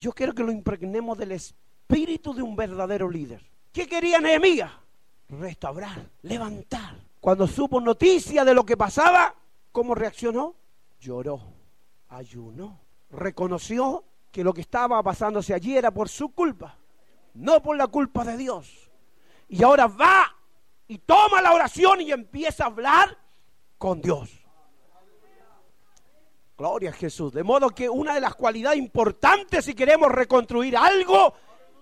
Yo 0.00 0.12
quiero 0.12 0.32
que 0.32 0.44
lo 0.44 0.52
impregnemos 0.52 1.18
del 1.18 1.32
espíritu 1.32 2.32
de 2.32 2.42
un 2.42 2.54
verdadero 2.54 3.10
líder. 3.10 3.44
¿Qué 3.72 3.86
quería 3.86 4.20
Nehemías? 4.20 4.70
Restaurar, 5.28 6.08
levantar. 6.22 6.96
Cuando 7.20 7.48
supo 7.48 7.80
noticia 7.80 8.44
de 8.44 8.54
lo 8.54 8.64
que 8.64 8.76
pasaba, 8.76 9.34
¿cómo 9.72 9.96
reaccionó? 9.96 10.54
Lloró, 11.00 11.42
ayunó, 12.08 12.78
reconoció 13.10 14.04
que 14.30 14.44
lo 14.44 14.54
que 14.54 14.60
estaba 14.60 15.02
pasándose 15.02 15.52
allí 15.52 15.76
era 15.76 15.90
por 15.90 16.08
su 16.08 16.28
culpa, 16.28 16.76
no 17.34 17.60
por 17.60 17.76
la 17.76 17.88
culpa 17.88 18.24
de 18.24 18.36
Dios. 18.36 18.90
Y 19.48 19.64
ahora 19.64 19.88
va 19.88 20.36
y 20.86 20.98
toma 20.98 21.42
la 21.42 21.52
oración 21.52 22.00
y 22.02 22.12
empieza 22.12 22.64
a 22.64 22.68
hablar 22.68 23.18
con 23.78 24.00
Dios. 24.00 24.30
Gloria 26.58 26.90
a 26.90 26.92
Jesús. 26.92 27.32
De 27.32 27.44
modo 27.44 27.70
que 27.70 27.88
una 27.88 28.14
de 28.14 28.20
las 28.20 28.34
cualidades 28.34 28.80
importantes 28.80 29.64
si 29.64 29.74
queremos 29.74 30.10
reconstruir 30.10 30.76
algo 30.76 31.32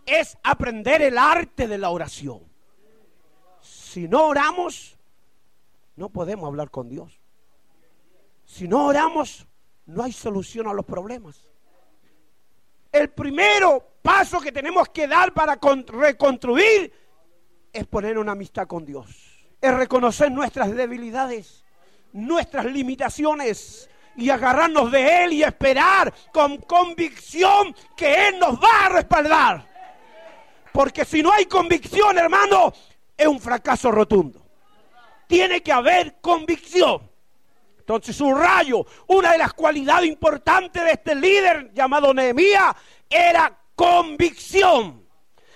es 0.04 0.36
aprender 0.44 1.00
el 1.00 1.16
arte 1.16 1.66
de 1.66 1.78
la 1.78 1.88
oración. 1.88 2.42
Si 3.62 4.06
no 4.06 4.26
oramos, 4.26 4.98
no 5.96 6.10
podemos 6.10 6.46
hablar 6.46 6.70
con 6.70 6.90
Dios. 6.90 7.18
Si 8.44 8.68
no 8.68 8.86
oramos, 8.86 9.46
no 9.86 10.04
hay 10.04 10.12
solución 10.12 10.68
a 10.68 10.74
los 10.74 10.84
problemas. 10.84 11.48
El 12.92 13.08
primero 13.08 13.82
paso 14.02 14.40
que 14.40 14.52
tenemos 14.52 14.90
que 14.90 15.08
dar 15.08 15.32
para 15.32 15.58
reconstruir 15.86 16.92
es 17.72 17.86
poner 17.86 18.18
una 18.18 18.32
amistad 18.32 18.66
con 18.66 18.84
Dios. 18.84 19.48
Es 19.58 19.74
reconocer 19.74 20.30
nuestras 20.30 20.70
debilidades, 20.76 21.64
nuestras 22.12 22.66
limitaciones 22.66 23.88
y 24.16 24.30
agarrarnos 24.30 24.90
de 24.90 25.24
Él 25.24 25.32
y 25.34 25.42
esperar 25.42 26.12
con 26.32 26.58
convicción 26.58 27.74
que 27.96 28.28
Él 28.28 28.38
nos 28.38 28.60
va 28.62 28.86
a 28.86 28.88
respaldar. 28.88 29.66
Porque 30.72 31.04
si 31.04 31.22
no 31.22 31.32
hay 31.32 31.46
convicción, 31.46 32.18
hermano, 32.18 32.72
es 33.16 33.26
un 33.26 33.40
fracaso 33.40 33.90
rotundo. 33.90 34.42
Tiene 35.26 35.62
que 35.62 35.72
haber 35.72 36.16
convicción. 36.20 37.10
Entonces, 37.78 38.16
subrayo, 38.16 38.84
una 39.06 39.32
de 39.32 39.38
las 39.38 39.52
cualidades 39.52 40.08
importantes 40.08 40.82
de 40.82 40.90
este 40.90 41.14
líder 41.14 41.72
llamado 41.72 42.12
Nehemías 42.12 42.74
era 43.08 43.56
convicción. 43.74 45.06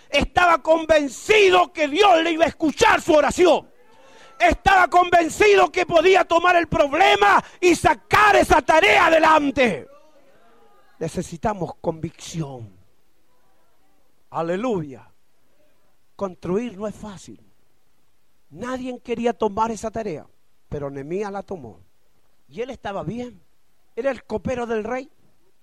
Estaba 0.09 0.63
convencido 0.63 1.73
que 1.73 1.89
Dios 1.89 2.23
le 2.23 2.33
iba 2.33 2.45
a 2.45 2.49
escuchar 2.49 3.01
su 3.01 3.15
oración 3.15 3.71
estaba 4.41 4.89
convencido 4.89 5.71
que 5.71 5.87
podía 5.87 6.25
tomar 6.25 6.57
el 6.57 6.67
problema 6.67 7.43
y 7.61 7.75
sacar 7.75 8.37
esa 8.37 8.63
tarea 8.63 9.07
adelante. 9.07 9.87
Necesitamos 10.99 11.75
convicción. 11.81 12.71
Aleluya. 14.31 15.11
Construir 16.17 16.77
no 16.77 16.87
es 16.87 16.95
fácil. 16.95 17.41
Nadie 18.51 19.01
quería 19.01 19.33
tomar 19.33 19.71
esa 19.71 19.91
tarea, 19.91 20.27
pero 20.69 20.91
Nemías 20.91 21.31
la 21.31 21.43
tomó. 21.43 21.81
Y 22.49 22.61
él 22.61 22.71
estaba 22.71 23.05
bien. 23.05 23.41
Era 23.95 24.11
el 24.11 24.25
copero 24.25 24.67
del 24.67 24.85
rey. 24.85 25.11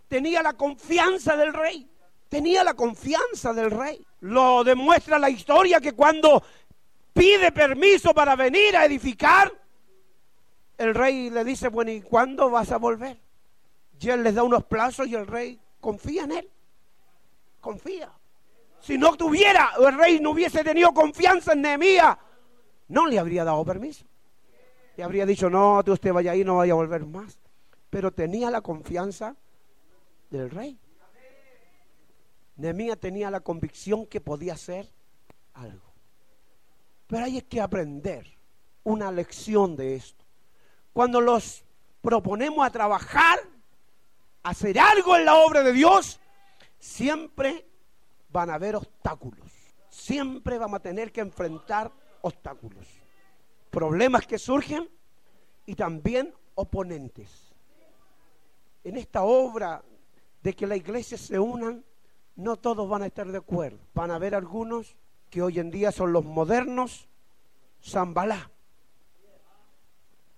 Tenía 0.08 0.42
la 0.42 0.54
confianza 0.54 1.36
del 1.36 1.54
rey. 1.54 1.90
Tenía 2.30 2.64
la 2.64 2.74
confianza 2.74 3.54
del 3.54 3.72
rey. 3.72 4.06
Lo 4.22 4.64
demuestra 4.64 5.20
la 5.20 5.30
historia 5.30 5.80
que 5.80 5.94
cuando 5.94 6.44
pide 7.18 7.52
permiso 7.52 8.14
para 8.14 8.36
venir 8.36 8.76
a 8.78 8.86
edificar, 8.86 9.52
el 10.78 10.94
rey 10.94 11.30
le 11.30 11.44
dice, 11.44 11.70
bueno, 11.70 11.92
¿y 11.92 12.02
cuándo 12.02 12.50
vas 12.50 12.72
a 12.72 12.78
volver? 12.78 13.18
Y 14.00 14.10
él 14.10 14.24
les 14.24 14.36
da 14.36 14.44
unos 14.44 14.64
plazos 14.66 15.08
y 15.08 15.16
el 15.16 15.26
rey 15.26 15.60
confía 15.80 16.26
en 16.26 16.32
él. 16.34 16.50
Confía. 17.60 18.12
Si 18.80 18.98
no 18.98 19.18
tuviera, 19.18 19.72
el 19.80 19.98
rey 19.98 20.20
no 20.20 20.32
hubiese 20.32 20.64
tenido 20.64 20.94
confianza 20.94 21.54
en 21.54 21.62
Nehemías, 21.62 22.18
no 22.90 23.08
le 23.08 23.18
habría 23.18 23.44
dado 23.44 23.66
permiso. 23.66 24.06
Le 24.96 25.04
habría 25.04 25.26
dicho, 25.26 25.50
no, 25.50 25.84
tú 25.84 25.94
usted 25.94 26.14
vaya 26.14 26.32
ahí, 26.32 26.44
no 26.44 26.58
vaya 26.58 26.74
a 26.74 26.76
volver 26.76 27.06
más. 27.06 27.40
Pero 27.90 28.12
tenía 28.12 28.52
la 28.52 28.62
confianza 28.62 29.36
del 30.30 30.50
rey. 30.50 30.80
Nehemías 32.56 33.00
tenía 33.00 33.30
la 33.30 33.40
convicción 33.40 34.06
que 34.06 34.22
podía 34.22 34.54
hacer 34.54 34.90
algo. 35.54 35.87
Pero 37.08 37.26
hay 37.26 37.42
que 37.42 37.62
aprender 37.62 38.28
una 38.84 39.12
lección 39.12 39.76
de 39.76 39.96
esto. 39.96 40.24
Cuando 40.94 41.22
los 41.22 41.64
proponemos 42.02 42.66
a 42.66 42.70
trabajar, 42.70 43.40
a 44.44 44.50
hacer 44.50 44.80
algo 44.80 45.16
en 45.16 45.26
la 45.26 45.36
obra 45.36 45.64
de 45.64 45.74
Dios, 45.74 46.20
siempre 46.80 47.66
van 48.30 48.50
a 48.50 48.56
haber 48.56 48.76
obstáculos. 48.76 49.52
Siempre 49.90 50.58
vamos 50.58 50.80
a 50.80 50.84
tener 50.84 51.12
que 51.12 51.22
enfrentar 51.22 51.92
obstáculos. 52.22 52.88
Problemas 53.70 54.28
que 54.28 54.38
surgen 54.38 54.90
y 55.66 55.76
también 55.76 56.34
oponentes. 56.56 57.54
En 58.84 58.98
esta 58.98 59.24
obra 59.24 59.84
de 60.42 60.54
que 60.54 60.68
la 60.68 60.76
iglesia 60.76 61.18
se 61.18 61.40
unan, 61.40 61.84
no 62.36 62.56
todos 62.56 62.88
van 62.88 63.02
a 63.02 63.08
estar 63.08 63.28
de 63.28 63.38
acuerdo. 63.38 63.80
Van 63.94 64.12
a 64.12 64.16
haber 64.16 64.36
algunos 64.36 64.96
que 65.30 65.42
hoy 65.42 65.60
en 65.60 65.72
día 65.72 65.92
son 65.92 66.14
los 66.14 66.26
modernos 66.26 67.08
Zambalá. 67.84 68.50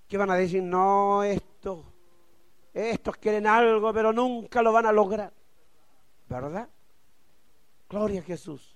Que 0.07 0.17
van 0.17 0.31
a 0.31 0.35
decir, 0.35 0.63
no, 0.63 1.23
esto, 1.23 1.83
estos 2.73 3.17
quieren 3.17 3.45
algo, 3.45 3.93
pero 3.93 4.11
nunca 4.11 4.61
lo 4.61 4.71
van 4.71 4.87
a 4.87 4.91
lograr. 4.91 5.31
¿Verdad? 6.27 6.67
Gloria 7.87 8.21
a 8.21 8.23
Jesús. 8.23 8.75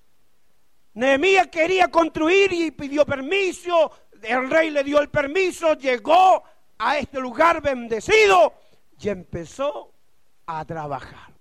Nehemías 0.94 1.47
quería 1.47 1.88
construir 1.90 2.53
y 2.53 2.72
pidió 2.72 3.06
permiso. 3.06 3.91
El 4.22 4.50
rey 4.50 4.69
le 4.69 4.84
dio 4.84 5.00
el 5.01 5.09
permiso, 5.09 5.74
llegó 5.74 6.44
a 6.78 6.97
este 6.97 7.19
lugar 7.19 7.62
bendecido 7.62 8.53
y 9.00 9.09
empezó 9.09 9.91
a 10.45 10.63
trabajar. 10.66 11.34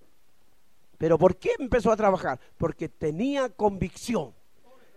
¿Pero 0.97 1.17
por 1.17 1.37
qué 1.37 1.51
empezó 1.59 1.91
a 1.91 1.97
trabajar? 1.97 2.39
Porque 2.57 2.89
tenía 2.89 3.49
convicción 3.49 4.33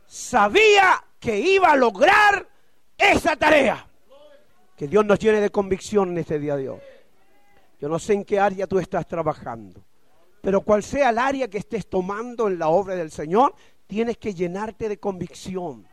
sabía 0.06 1.04
que 1.18 1.38
iba 1.38 1.72
a 1.72 1.76
lograr 1.76 2.48
esa 2.96 3.36
tarea. 3.36 3.86
Que 4.76 4.86
Dios 4.86 5.04
nos 5.04 5.18
llene 5.18 5.40
de 5.40 5.50
convicción 5.50 6.10
en 6.10 6.18
este 6.18 6.38
día 6.38 6.56
de 6.56 6.68
hoy. 6.68 6.80
Yo 7.80 7.88
no 7.88 7.98
sé 7.98 8.14
en 8.14 8.24
qué 8.24 8.38
área 8.38 8.66
tú 8.66 8.78
estás 8.78 9.06
trabajando, 9.06 9.84
pero 10.40 10.62
cual 10.62 10.82
sea 10.82 11.10
el 11.10 11.18
área 11.18 11.48
que 11.48 11.58
estés 11.58 11.88
tomando 11.88 12.48
en 12.48 12.58
la 12.58 12.68
obra 12.68 12.94
del 12.94 13.10
Señor, 13.10 13.54
tienes 13.86 14.18
que 14.18 14.34
llenarte 14.34 14.88
de 14.88 14.98
convicción. 14.98 15.86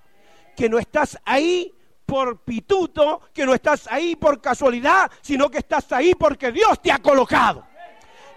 Que 0.56 0.70
no 0.70 0.80
estás 0.80 1.18
ahí 1.26 1.74
por 2.06 2.42
pituto, 2.44 3.22
que 3.34 3.46
no 3.46 3.54
estás 3.54 3.88
ahí 3.88 4.16
por 4.16 4.40
casualidad, 4.42 5.10
sino 5.22 5.50
que 5.50 5.60
estás 5.60 5.92
ahí 5.92 6.14
porque 6.16 6.52
Dios 6.52 6.82
te 6.82 6.92
ha 6.92 7.00
colocado. 7.00 7.66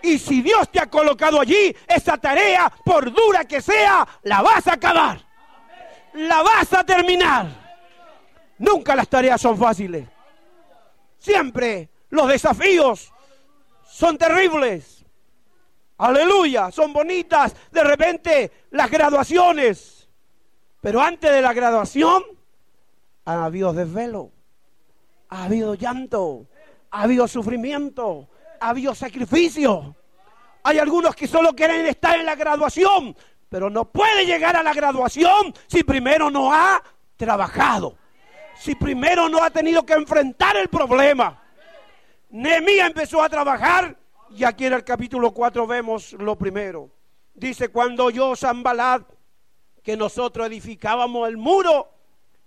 Y 0.02 0.18
si 0.18 0.42
Dios 0.42 0.70
te 0.70 0.80
ha 0.80 0.86
colocado 0.86 1.40
allí, 1.40 1.74
esa 1.88 2.16
tarea, 2.16 2.72
por 2.84 3.12
dura 3.12 3.44
que 3.44 3.60
sea, 3.60 4.06
la 4.22 4.42
vas 4.42 4.66
a 4.66 4.74
acabar 4.74 5.25
la 6.16 6.42
vas 6.42 6.72
a 6.72 6.84
terminar. 6.84 7.46
Nunca 8.58 8.96
las 8.96 9.08
tareas 9.08 9.40
son 9.40 9.56
fáciles. 9.56 10.08
Siempre 11.18 11.90
los 12.10 12.28
desafíos 12.28 13.12
son 13.84 14.16
terribles. 14.16 15.04
Aleluya, 15.98 16.70
son 16.70 16.92
bonitas 16.92 17.54
de 17.70 17.84
repente 17.84 18.52
las 18.70 18.90
graduaciones. 18.90 20.08
Pero 20.80 21.00
antes 21.00 21.30
de 21.30 21.42
la 21.42 21.52
graduación 21.52 22.22
ha 23.24 23.44
habido 23.44 23.72
desvelo, 23.72 24.30
ha 25.28 25.44
habido 25.44 25.74
llanto, 25.74 26.46
ha 26.90 27.02
habido 27.02 27.26
sufrimiento, 27.26 28.28
ha 28.60 28.68
habido 28.70 28.94
sacrificio. 28.94 29.96
Hay 30.62 30.78
algunos 30.78 31.14
que 31.14 31.26
solo 31.26 31.54
quieren 31.54 31.86
estar 31.86 32.18
en 32.18 32.26
la 32.26 32.34
graduación, 32.34 33.16
pero 33.56 33.70
no 33.70 33.86
puede 33.86 34.26
llegar 34.26 34.54
a 34.54 34.62
la 34.62 34.74
graduación 34.74 35.54
si 35.66 35.82
primero 35.82 36.30
no 36.30 36.52
ha 36.52 36.82
trabajado. 37.16 37.96
Si 38.54 38.74
primero 38.74 39.30
no 39.30 39.42
ha 39.42 39.48
tenido 39.48 39.82
que 39.86 39.94
enfrentar 39.94 40.58
el 40.58 40.68
problema. 40.68 41.42
Nehemías 42.28 42.88
empezó 42.88 43.22
a 43.22 43.30
trabajar 43.30 43.98
y 44.28 44.44
aquí 44.44 44.66
en 44.66 44.74
el 44.74 44.84
capítulo 44.84 45.32
4 45.32 45.66
vemos 45.66 46.12
lo 46.12 46.36
primero. 46.36 46.90
Dice, 47.32 47.70
cuando 47.70 48.10
yo 48.10 48.36
Zambalat, 48.36 49.08
que 49.82 49.96
nosotros 49.96 50.48
edificábamos 50.48 51.26
el 51.26 51.38
muro, 51.38 51.88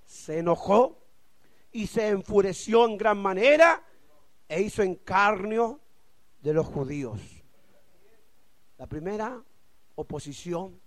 se 0.06 0.38
enojó 0.38 0.96
y 1.72 1.88
se 1.88 2.10
enfureció 2.10 2.86
en 2.86 3.00
gran 3.00 3.18
manera 3.18 3.82
e 4.48 4.62
hizo 4.62 4.84
encarnio 4.84 5.80
de 6.40 6.54
los 6.54 6.68
judíos. 6.68 7.20
La 8.78 8.86
primera 8.86 9.42
oposición 10.00 10.80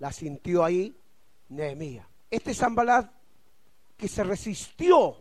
la 0.00 0.12
sintió 0.12 0.64
ahí 0.64 0.94
Nehemías. 1.50 2.06
Este 2.28 2.52
Zambalat 2.54 3.10
que 3.96 4.08
se 4.08 4.24
resistió, 4.24 5.16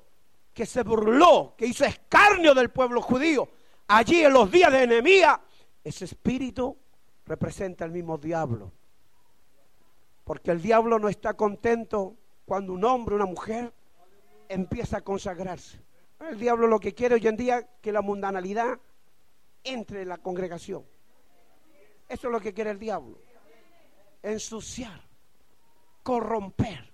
que 0.53 0.65
se 0.65 0.83
burló, 0.83 1.53
que 1.57 1.65
hizo 1.65 1.85
escarnio 1.85 2.55
del 2.55 2.69
pueblo 2.69 3.01
judío, 3.01 3.49
allí 3.87 4.23
en 4.23 4.33
los 4.33 4.49
días 4.49 4.71
de 4.71 4.87
Nehemías, 4.87 5.37
ese 5.83 6.05
espíritu 6.05 6.75
representa 7.25 7.85
el 7.85 7.91
mismo 7.91 8.17
diablo. 8.17 8.71
Porque 10.23 10.51
el 10.51 10.61
diablo 10.61 10.97
no 10.97 11.09
está 11.09 11.33
contento 11.33 12.15
cuando 12.45 12.73
un 12.73 12.83
hombre, 12.85 13.15
una 13.15 13.25
mujer, 13.25 13.73
empieza 14.47 14.97
a 14.97 15.01
consagrarse. 15.01 15.79
El 16.19 16.39
diablo 16.39 16.67
lo 16.67 16.79
que 16.79 16.93
quiere 16.93 17.15
hoy 17.15 17.27
en 17.27 17.35
día 17.35 17.67
que 17.81 17.91
la 17.91 18.01
mundanalidad 18.01 18.79
entre 19.63 20.03
en 20.03 20.09
la 20.09 20.17
congregación. 20.17 20.85
Eso 22.07 22.27
es 22.27 22.31
lo 22.31 22.39
que 22.39 22.53
quiere 22.53 22.71
el 22.71 22.79
diablo. 22.79 23.17
Ensuciar, 24.21 25.01
corromper. 26.03 26.89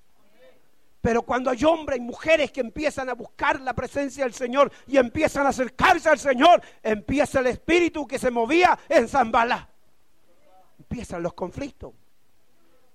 Pero 1.06 1.22
cuando 1.22 1.52
hay 1.52 1.64
hombres 1.64 2.00
y 2.00 2.02
mujeres 2.02 2.52
que 2.52 2.62
empiezan 2.62 3.10
a 3.10 3.14
buscar 3.14 3.62
la 3.62 3.74
presencia 3.74 4.24
del 4.24 4.34
Señor 4.34 4.72
y 4.88 4.98
empiezan 4.98 5.46
a 5.46 5.50
acercarse 5.50 6.10
al 6.10 6.18
Señor, 6.18 6.62
empieza 6.82 7.42
el 7.42 7.48
espíritu 7.48 8.08
que 8.08 8.18
se 8.18 8.32
movía 8.32 8.78
en 8.90 9.08
Zambalá. 9.08 9.70
Empiezan 10.80 11.22
los 11.22 11.34
conflictos. 11.34 11.94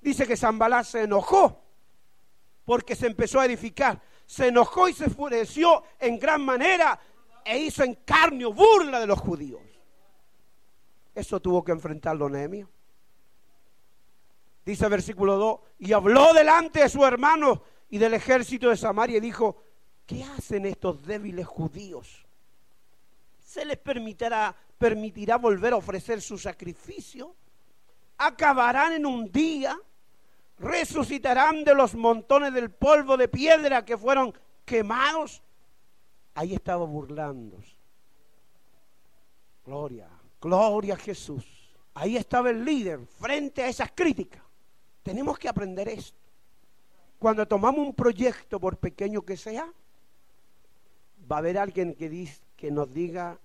Dice 0.00 0.26
que 0.26 0.36
Zambalá 0.36 0.82
se 0.82 1.02
enojó 1.02 1.62
porque 2.64 2.96
se 2.96 3.06
empezó 3.06 3.38
a 3.38 3.46
edificar. 3.46 4.00
Se 4.26 4.48
enojó 4.48 4.88
y 4.88 4.92
se 4.92 5.04
enfureció 5.04 5.84
en 6.00 6.18
gran 6.18 6.44
manera 6.44 6.98
e 7.44 7.58
hizo 7.58 7.84
encarnio 7.84 8.52
burla 8.52 8.98
de 8.98 9.06
los 9.06 9.20
judíos. 9.20 9.60
Eso 11.14 11.38
tuvo 11.38 11.62
que 11.62 11.70
enfrentarlo 11.70 12.28
Nehemia. 12.28 12.68
Dice 14.70 14.88
versículo 14.88 15.36
2, 15.36 15.60
y 15.80 15.92
habló 15.92 16.32
delante 16.32 16.82
de 16.82 16.88
su 16.88 17.04
hermano 17.04 17.60
y 17.88 17.98
del 17.98 18.14
ejército 18.14 18.68
de 18.68 18.76
Samaria 18.76 19.16
y 19.16 19.20
dijo, 19.20 19.64
¿qué 20.06 20.22
hacen 20.22 20.64
estos 20.64 21.02
débiles 21.02 21.44
judíos? 21.44 22.24
¿Se 23.44 23.64
les 23.64 23.78
permitirá, 23.78 24.54
permitirá 24.78 25.38
volver 25.38 25.72
a 25.72 25.76
ofrecer 25.78 26.22
su 26.22 26.38
sacrificio? 26.38 27.34
¿Acabarán 28.18 28.92
en 28.92 29.06
un 29.06 29.32
día? 29.32 29.76
¿Resucitarán 30.60 31.64
de 31.64 31.74
los 31.74 31.96
montones 31.96 32.54
del 32.54 32.70
polvo 32.70 33.16
de 33.16 33.26
piedra 33.26 33.84
que 33.84 33.98
fueron 33.98 34.32
quemados? 34.64 35.42
Ahí 36.34 36.54
estaba 36.54 36.86
burlándose. 36.86 37.74
Gloria, 39.66 40.08
gloria 40.40 40.94
a 40.94 40.96
Jesús. 40.96 41.44
Ahí 41.92 42.16
estaba 42.16 42.50
el 42.50 42.64
líder 42.64 43.04
frente 43.18 43.64
a 43.64 43.68
esas 43.68 43.90
críticas. 43.92 44.44
Tenemos 45.02 45.38
que 45.38 45.48
aprender 45.48 45.88
esto. 45.88 46.18
Cuando 47.18 47.46
tomamos 47.46 47.86
un 47.86 47.94
proyecto, 47.94 48.58
por 48.58 48.78
pequeño 48.78 49.22
que 49.22 49.36
sea, 49.36 49.70
va 51.30 51.36
a 51.36 51.38
haber 51.38 51.58
alguien 51.58 51.94
que, 51.94 52.28
que 52.56 52.70
nos 52.70 52.92
diga, 52.92 53.38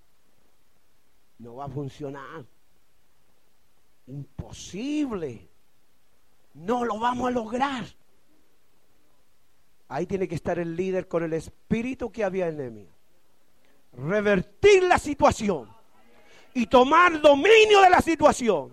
no 1.38 1.56
va 1.56 1.66
a 1.66 1.68
funcionar. 1.68 2.44
Imposible. 4.06 5.48
No 6.54 6.84
lo 6.84 6.98
vamos 6.98 7.28
a 7.28 7.30
lograr. 7.30 7.84
Ahí 9.88 10.06
tiene 10.06 10.26
que 10.26 10.34
estar 10.34 10.58
el 10.58 10.74
líder 10.74 11.06
con 11.06 11.22
el 11.22 11.32
espíritu 11.34 12.10
que 12.10 12.24
había 12.24 12.48
en 12.48 12.74
mí. 12.74 12.88
Revertir 13.92 14.82
la 14.84 14.98
situación 14.98 15.70
y 16.54 16.66
tomar 16.66 17.20
dominio 17.20 17.82
de 17.82 17.90
la 17.90 18.00
situación. 18.00 18.72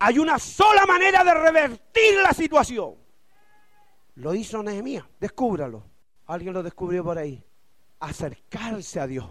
Hay 0.00 0.18
una 0.18 0.38
sola 0.38 0.86
manera 0.86 1.24
de 1.24 1.34
revertir 1.34 2.18
la 2.22 2.32
situación 2.32 3.08
lo 4.18 4.34
hizo 4.34 4.62
Nehemías, 4.62 5.04
descúbralo. 5.20 5.84
Alguien 6.26 6.52
lo 6.52 6.62
descubrió 6.62 7.04
por 7.04 7.18
ahí. 7.18 7.42
Acercarse 8.00 9.00
a 9.00 9.06
Dios. 9.06 9.26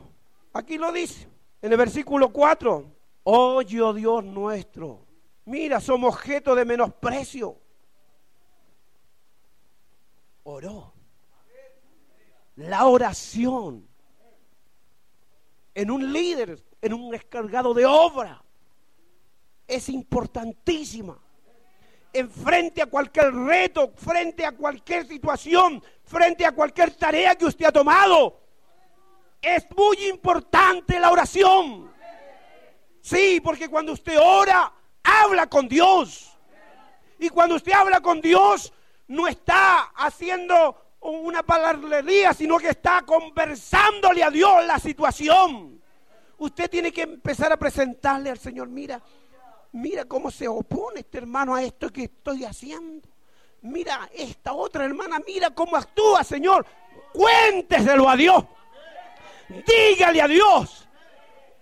Aquí 0.54 0.78
lo 0.78 0.92
dice, 0.92 1.28
en 1.62 1.72
el 1.72 1.78
versículo 1.78 2.32
4. 2.32 2.92
Oye, 3.24 3.82
oh 3.82 3.94
Dios 3.94 4.24
nuestro, 4.24 5.06
mira, 5.46 5.82
somos 5.82 6.16
objeto 6.16 6.56
de 6.56 6.64
menosprecio. 6.64 7.58
Oró. 10.44 10.94
La 12.56 12.86
oración 12.86 13.86
en 15.76 15.92
un 15.92 16.14
líder, 16.14 16.64
en 16.82 16.94
un 16.94 17.12
descargado 17.12 17.74
de 17.74 17.86
obra, 17.86 18.42
es 19.68 19.90
importantísima 19.90 21.20
frente 22.26 22.82
a 22.82 22.88
cualquier 22.88 23.34
reto, 23.34 23.94
frente 23.96 24.46
a 24.46 24.52
cualquier 24.54 25.06
situación, 25.06 25.84
frente 26.04 26.46
a 26.46 26.52
cualquier 26.52 26.92
tarea 26.96 27.36
que 27.36 27.46
usted 27.46 27.66
ha 27.66 27.72
tomado. 27.72 28.42
Es 29.42 29.68
muy 29.76 30.08
importante 30.08 31.00
la 31.00 31.12
oración. 31.12 31.92
Sí, 33.02 33.40
porque 33.44 33.70
cuando 33.70 33.94
usted 33.94 34.18
ora, 34.20 34.74
habla 35.04 35.48
con 35.48 35.68
Dios. 35.68 36.36
Y 37.20 37.30
cuando 37.30 37.56
usted 37.56 37.72
habla 37.72 38.02
con 38.02 38.20
Dios, 38.20 38.74
no 39.08 39.28
está 39.28 39.92
haciendo 39.96 40.96
una 41.02 41.44
palabrería, 41.44 42.34
sino 42.34 42.58
que 42.58 42.70
está 42.70 43.04
conversándole 43.04 44.24
a 44.24 44.30
Dios 44.30 44.66
la 44.66 44.80
situación. 44.80 45.82
Usted 46.40 46.70
tiene 46.70 46.92
que 46.92 47.04
empezar 47.04 47.52
a 47.52 47.58
presentarle 47.58 48.30
al 48.30 48.38
Señor, 48.38 48.68
mira, 48.68 49.02
mira 49.72 50.06
cómo 50.06 50.32
se 50.32 50.48
opone 50.48 51.02
este 51.02 51.20
hermano 51.20 51.56
a 51.56 51.64
esto 51.64 51.92
que 51.92 52.06
estoy 52.06 52.46
haciendo. 52.46 53.08
Mira 53.62 54.10
esta 54.14 54.54
otra 54.54 54.86
hermana, 54.86 55.20
mira 55.26 55.50
cómo 55.52 55.76
actúa, 55.76 56.24
Señor. 56.24 56.66
Cuénteselo 57.14 58.10
a 58.10 58.16
Dios. 58.16 58.44
Dígale 59.50 60.22
a 60.22 60.28
Dios. 60.28 60.88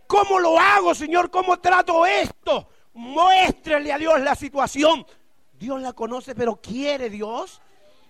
¿Cómo 0.07 0.39
lo 0.39 0.59
hago, 0.59 0.93
Señor? 0.93 1.29
¿Cómo 1.31 1.59
trato 1.59 2.05
esto? 2.05 2.67
Muéstrele 2.93 3.91
a 3.91 3.97
Dios 3.97 4.19
la 4.21 4.35
situación. 4.35 5.05
Dios 5.53 5.81
la 5.81 5.93
conoce, 5.93 6.35
pero 6.35 6.57
quiere 6.57 7.09
Dios 7.09 7.61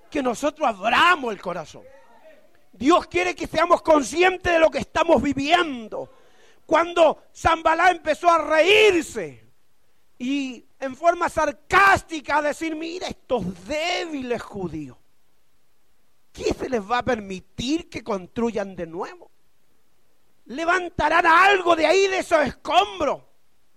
que 0.10 0.22
nosotros 0.22 0.68
abramos 0.68 1.34
el 1.34 1.42
corazón. 1.42 1.84
Dios 2.72 3.08
quiere 3.08 3.36
que 3.36 3.48
seamos 3.48 3.82
conscientes 3.82 4.52
de 4.52 4.60
lo 4.60 4.70
que 4.70 4.80
estamos 4.80 5.22
viviendo. 5.22 6.10
Cuando 6.66 7.24
Zambalá 7.34 7.92
empezó 7.92 8.30
a 8.30 8.40
reírse, 8.40 9.45
y 10.26 10.66
en 10.80 10.96
forma 10.96 11.30
sarcástica 11.30 12.42
decir, 12.42 12.76
mira 12.76 13.08
estos 13.08 13.44
débiles 13.68 14.42
judíos, 14.42 14.98
¿qué 16.34 16.46
se 16.46 16.68
les 16.68 16.82
va 16.82 16.98
a 16.98 17.04
permitir 17.04 17.88
que 17.92 18.04
construyan 18.04 18.76
de 18.76 18.88
nuevo? 18.88 19.30
Levantarán 20.46 21.28
algo 21.28 21.76
de 21.76 21.86
ahí, 21.86 22.08
de 22.08 22.18
esos 22.18 22.40
escombros. 22.40 23.22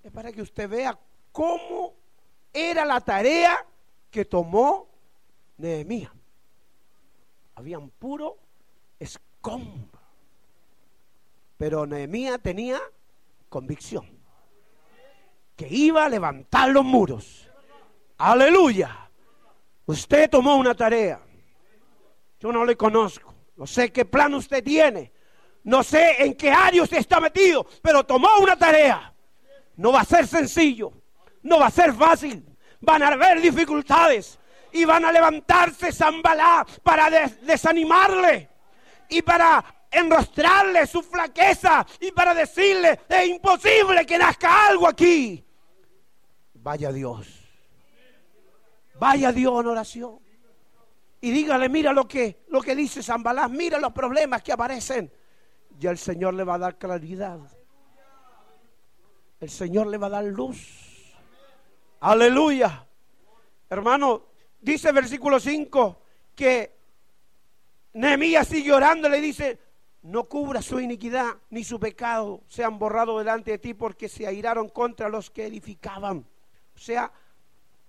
Es 0.02 0.10
para 0.10 0.32
que 0.32 0.40
usted 0.40 0.70
vea 0.70 0.98
cómo 1.32 1.92
era 2.50 2.86
la 2.86 3.02
tarea 3.02 3.66
que 4.10 4.24
tomó 4.24 4.88
Nehemías. 5.58 6.12
Habían 7.56 7.90
puro 7.90 8.38
escombro. 8.98 10.00
Pero 11.58 11.84
Nehemías 11.86 12.40
tenía 12.40 12.80
convicción 13.50 14.17
que 15.58 15.66
iba 15.68 16.04
a 16.04 16.08
levantar 16.08 16.70
los 16.70 16.84
muros. 16.84 17.50
Aleluya. 18.16 19.10
Usted 19.86 20.30
tomó 20.30 20.54
una 20.54 20.72
tarea. 20.72 21.20
Yo 22.38 22.52
no 22.52 22.64
le 22.64 22.76
conozco. 22.76 23.34
No 23.56 23.66
sé 23.66 23.90
qué 23.90 24.04
plan 24.04 24.34
usted 24.34 24.62
tiene. 24.62 25.12
No 25.64 25.82
sé 25.82 26.22
en 26.22 26.34
qué 26.34 26.52
área 26.52 26.84
usted 26.84 26.98
está 26.98 27.18
metido. 27.18 27.66
Pero 27.82 28.04
tomó 28.04 28.28
una 28.40 28.56
tarea. 28.56 29.12
No 29.74 29.90
va 29.90 30.02
a 30.02 30.04
ser 30.04 30.28
sencillo. 30.28 30.92
No 31.42 31.58
va 31.58 31.66
a 31.66 31.72
ser 31.72 31.92
fácil. 31.92 32.44
Van 32.80 33.02
a 33.02 33.08
haber 33.08 33.40
dificultades. 33.40 34.38
Y 34.70 34.84
van 34.84 35.06
a 35.06 35.10
levantarse 35.10 35.90
Zambalá 35.90 36.64
para 36.84 37.10
desanimarle. 37.42 38.48
Y 39.08 39.22
para 39.22 39.64
enrostrarle 39.90 40.86
su 40.86 41.02
flaqueza. 41.02 41.84
Y 41.98 42.12
para 42.12 42.32
decirle, 42.32 43.00
es 43.08 43.26
imposible 43.26 44.06
que 44.06 44.18
nazca 44.18 44.68
algo 44.68 44.86
aquí. 44.86 45.44
Vaya 46.62 46.92
Dios. 46.92 47.48
Vaya 48.98 49.32
Dios 49.32 49.60
en 49.60 49.66
oración. 49.66 50.18
Y 51.20 51.30
dígale, 51.30 51.68
mira 51.68 51.92
lo 51.92 52.06
que, 52.06 52.44
lo 52.48 52.60
que 52.60 52.76
dice 52.76 53.02
San 53.02 53.22
Balás, 53.22 53.50
mira 53.50 53.78
los 53.78 53.92
problemas 53.92 54.42
que 54.42 54.52
aparecen. 54.52 55.10
Y 55.80 55.86
el 55.86 55.98
Señor 55.98 56.34
le 56.34 56.44
va 56.44 56.54
a 56.54 56.58
dar 56.58 56.78
claridad. 56.78 57.40
El 59.40 59.50
Señor 59.50 59.86
le 59.86 59.98
va 59.98 60.08
a 60.08 60.10
dar 60.10 60.24
luz. 60.24 61.14
Aleluya. 62.00 62.86
Hermano, 63.70 64.26
dice 64.60 64.92
versículo 64.92 65.38
5 65.38 66.02
que 66.34 66.76
Nehemías 67.94 68.46
sigue 68.46 68.72
orando, 68.72 69.08
le 69.08 69.20
dice, 69.20 69.58
no 70.02 70.24
cubra 70.24 70.62
su 70.62 70.78
iniquidad 70.78 71.36
ni 71.50 71.64
su 71.64 71.80
pecado, 71.80 72.42
sean 72.46 72.78
borrados 72.78 73.18
delante 73.18 73.52
de 73.52 73.58
ti 73.58 73.74
porque 73.74 74.08
se 74.08 74.26
airaron 74.26 74.68
contra 74.68 75.08
los 75.08 75.30
que 75.30 75.46
edificaban. 75.46 76.24
O 76.78 76.80
sea, 76.80 77.10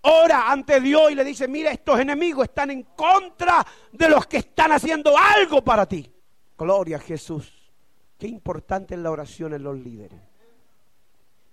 ora 0.02 0.52
ante 0.52 0.82
Dios 0.82 1.12
y 1.12 1.16
le 1.16 1.24
dice, 1.24 1.48
mira, 1.48 1.72
estos 1.72 2.00
enemigos 2.00 2.46
están 2.46 2.72
en 2.72 2.82
contra 2.82 3.64
de 3.92 4.10
los 4.10 4.26
que 4.26 4.38
están 4.38 4.72
haciendo 4.72 5.16
algo 5.16 5.64
para 5.64 5.86
ti. 5.86 6.12
Gloria 6.58 6.98
a 6.98 7.00
Jesús. 7.00 7.72
Qué 8.18 8.28
importante 8.28 8.96
es 8.96 9.00
la 9.00 9.12
oración 9.12 9.54
en 9.54 9.62
los 9.62 9.78
líderes. 9.78 10.20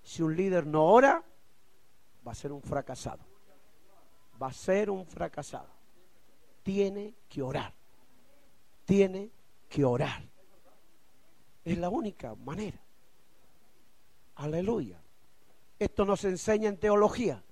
Si 0.02 0.23
un 0.23 0.35
líder 0.35 0.66
no 0.66 0.87
ora, 0.87 1.23
va 2.26 2.33
a 2.33 2.35
ser 2.35 2.52
un 2.52 2.62
fracasado. 2.62 3.23
Va 4.43 4.47
a 4.47 4.52
ser 4.55 4.88
un 4.88 5.07
fracasado. 5.07 5.69
Tiene 6.62 7.16
que 7.28 7.43
orar. 7.43 7.75
Tiene 8.87 9.31
que 9.69 9.85
orar. 9.85 10.23
Es 11.66 11.76
la 11.76 11.90
única 11.90 12.35
manera. 12.35 12.78
Aleluya. 14.37 14.99
Esto 15.78 16.04
no 16.04 16.16
se 16.16 16.28
enseña 16.28 16.68
en 16.68 16.78
teología, 16.78 17.42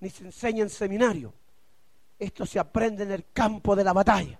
ni 0.00 0.10
se 0.10 0.24
enseña 0.24 0.62
en 0.62 0.70
seminario. 0.70 1.34
Esto 2.18 2.46
se 2.46 2.58
aprende 2.58 3.02
en 3.02 3.12
el 3.12 3.32
campo 3.32 3.74
de 3.74 3.84
la 3.84 3.92
batalla. 3.92 4.38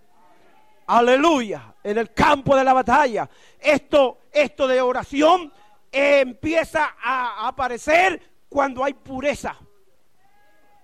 Aleluya, 0.87 1.75
en 1.83 1.99
el 1.99 2.13
campo 2.13 2.57
de 2.57 2.65
la 2.65 2.73
batalla. 2.73 3.29
Esto, 3.59 4.23
esto 4.33 4.67
de 4.67 4.81
oración 4.81 5.53
empieza 5.91 6.97
a 7.03 7.49
aparecer 7.49 8.45
cuando 8.49 8.85
hay 8.85 8.95
pureza. 8.95 9.57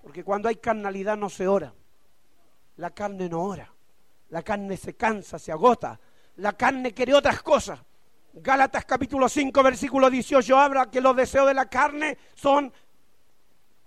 Porque 0.01 0.23
cuando 0.23 0.49
hay 0.49 0.55
carnalidad 0.55 1.17
no 1.17 1.29
se 1.29 1.47
ora. 1.47 1.73
La 2.77 2.91
carne 2.91 3.27
no 3.27 3.43
ora. 3.43 3.71
La 4.29 4.41
carne 4.41 4.77
se 4.77 4.95
cansa, 4.95 5.37
se 5.37 5.51
agota. 5.51 5.99
La 6.37 6.53
carne 6.53 6.93
quiere 6.93 7.13
otras 7.13 7.41
cosas. 7.41 7.79
Gálatas 8.41 8.85
capítulo 8.85 9.27
5, 9.27 9.63
versículo 9.63 10.09
18 10.09 10.57
habla 10.57 10.91
que 10.91 11.01
los 11.01 11.15
deseos 11.15 11.47
de 11.47 11.53
la 11.53 11.67
carne 11.67 12.17
son 12.35 12.71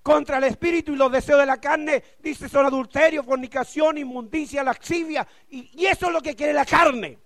contra 0.03 0.39
el 0.39 0.45
espíritu 0.45 0.93
y 0.93 0.97
los 0.97 1.13
deseos 1.13 1.39
de 1.41 1.47
la 1.47 1.61
carne, 1.61 2.03
dice, 2.21 2.49
son 2.49 2.67
adulterio, 2.67 3.23
fornicación, 3.23 3.99
inmundicia, 3.99 4.65
laxivia. 4.65 5.27
Y, 5.51 5.71
y 5.75 5.87
eso 5.87 6.07
es 6.07 6.13
lo 6.13 6.21
que 6.21 6.35
quiere 6.35 6.53
la 6.53 6.65
carne. 6.65 7.19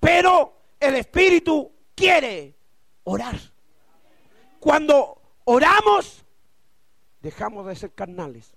Pero 0.00 0.54
el 0.80 0.96
espíritu 0.96 1.70
quiere 1.94 2.56
orar. 3.04 3.38
Cuando 4.58 5.20
oramos, 5.44 6.24
dejamos 7.20 7.66
de 7.66 7.76
ser 7.76 7.92
carnales. 7.92 8.54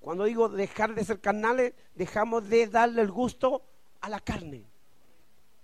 Cuando 0.00 0.24
digo 0.24 0.48
dejar 0.48 0.94
de 0.94 1.04
ser 1.04 1.20
carnales, 1.20 1.74
dejamos 1.94 2.48
de 2.48 2.66
darle 2.66 3.02
el 3.02 3.10
gusto 3.10 3.62
a 4.00 4.08
la 4.08 4.20
carne. 4.20 4.64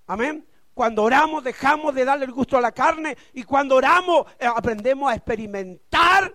Amén. 0.06 0.46
Cuando 0.74 1.02
oramos 1.02 1.44
dejamos 1.44 1.94
de 1.94 2.04
darle 2.04 2.24
el 2.24 2.32
gusto 2.32 2.56
a 2.56 2.60
la 2.60 2.72
carne 2.72 3.16
y 3.34 3.42
cuando 3.42 3.76
oramos 3.76 4.26
eh, 4.38 4.46
aprendemos 4.46 5.10
a 5.10 5.14
experimentar 5.14 6.34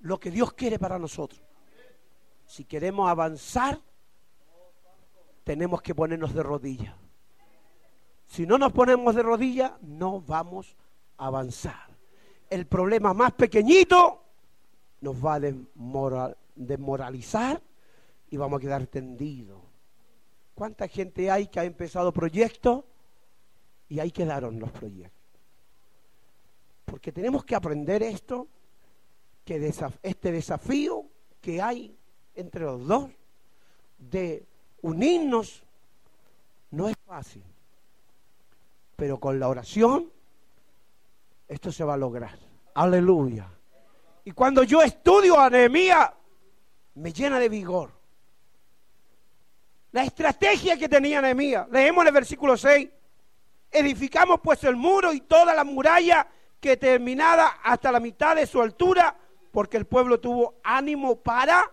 lo 0.00 0.18
que 0.18 0.30
Dios 0.30 0.52
quiere 0.52 0.78
para 0.78 0.98
nosotros. 0.98 1.42
Si 2.46 2.64
queremos 2.64 3.08
avanzar, 3.08 3.80
tenemos 5.44 5.82
que 5.82 5.94
ponernos 5.94 6.34
de 6.34 6.42
rodillas. 6.42 6.94
Si 8.26 8.46
no 8.46 8.56
nos 8.56 8.72
ponemos 8.72 9.14
de 9.14 9.22
rodillas, 9.22 9.72
no 9.82 10.20
vamos 10.20 10.76
a 11.18 11.26
avanzar. 11.26 11.90
El 12.48 12.66
problema 12.66 13.12
más 13.14 13.32
pequeñito 13.32 14.22
nos 15.00 15.16
va 15.24 15.34
a 15.34 16.34
desmoralizar 16.54 17.62
y 18.30 18.36
vamos 18.36 18.58
a 18.58 18.60
quedar 18.60 18.86
tendidos. 18.86 19.60
¿Cuánta 20.54 20.86
gente 20.86 21.30
hay 21.30 21.48
que 21.48 21.60
ha 21.60 21.64
empezado 21.64 22.12
proyectos 22.12 22.84
y 23.92 24.00
ahí 24.00 24.10
quedaron 24.10 24.58
los 24.58 24.70
proyectos. 24.70 25.20
Porque 26.86 27.12
tenemos 27.12 27.44
que 27.44 27.54
aprender 27.54 28.02
esto, 28.02 28.48
que 29.44 29.70
este 30.02 30.32
desafío 30.32 31.04
que 31.42 31.60
hay 31.60 31.94
entre 32.34 32.64
los 32.64 32.86
dos 32.86 33.10
de 33.98 34.46
unirnos 34.80 35.62
no 36.70 36.88
es 36.88 36.96
fácil. 37.04 37.42
Pero 38.96 39.20
con 39.20 39.38
la 39.38 39.50
oración 39.50 40.10
esto 41.46 41.70
se 41.70 41.84
va 41.84 41.92
a 41.92 41.98
lograr. 41.98 42.38
Aleluya. 42.72 43.46
Y 44.24 44.30
cuando 44.30 44.62
yo 44.62 44.80
estudio 44.80 45.38
a 45.38 45.50
Nehemías, 45.50 46.12
me 46.94 47.12
llena 47.12 47.38
de 47.38 47.50
vigor. 47.50 47.90
La 49.90 50.02
estrategia 50.04 50.78
que 50.78 50.88
tenía 50.88 51.20
Nehemías, 51.20 51.68
leemos 51.68 52.00
en 52.04 52.08
el 52.08 52.14
versículo 52.14 52.56
6, 52.56 52.88
Edificamos 53.72 54.40
pues 54.42 54.62
el 54.64 54.76
muro 54.76 55.12
y 55.12 55.20
toda 55.20 55.54
la 55.54 55.64
muralla 55.64 56.28
que 56.60 56.76
terminada 56.76 57.58
hasta 57.62 57.90
la 57.90 57.98
mitad 57.98 58.36
de 58.36 58.46
su 58.46 58.60
altura, 58.60 59.16
porque 59.50 59.76
el 59.76 59.86
pueblo 59.86 60.20
tuvo 60.20 60.54
ánimo 60.62 61.16
para 61.16 61.72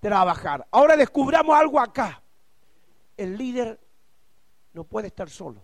trabajar. 0.00 0.66
Ahora 0.70 0.96
descubramos 0.96 1.56
algo 1.56 1.78
acá. 1.78 2.22
El 3.16 3.36
líder 3.36 3.78
no 4.72 4.84
puede 4.84 5.08
estar 5.08 5.28
solo. 5.28 5.60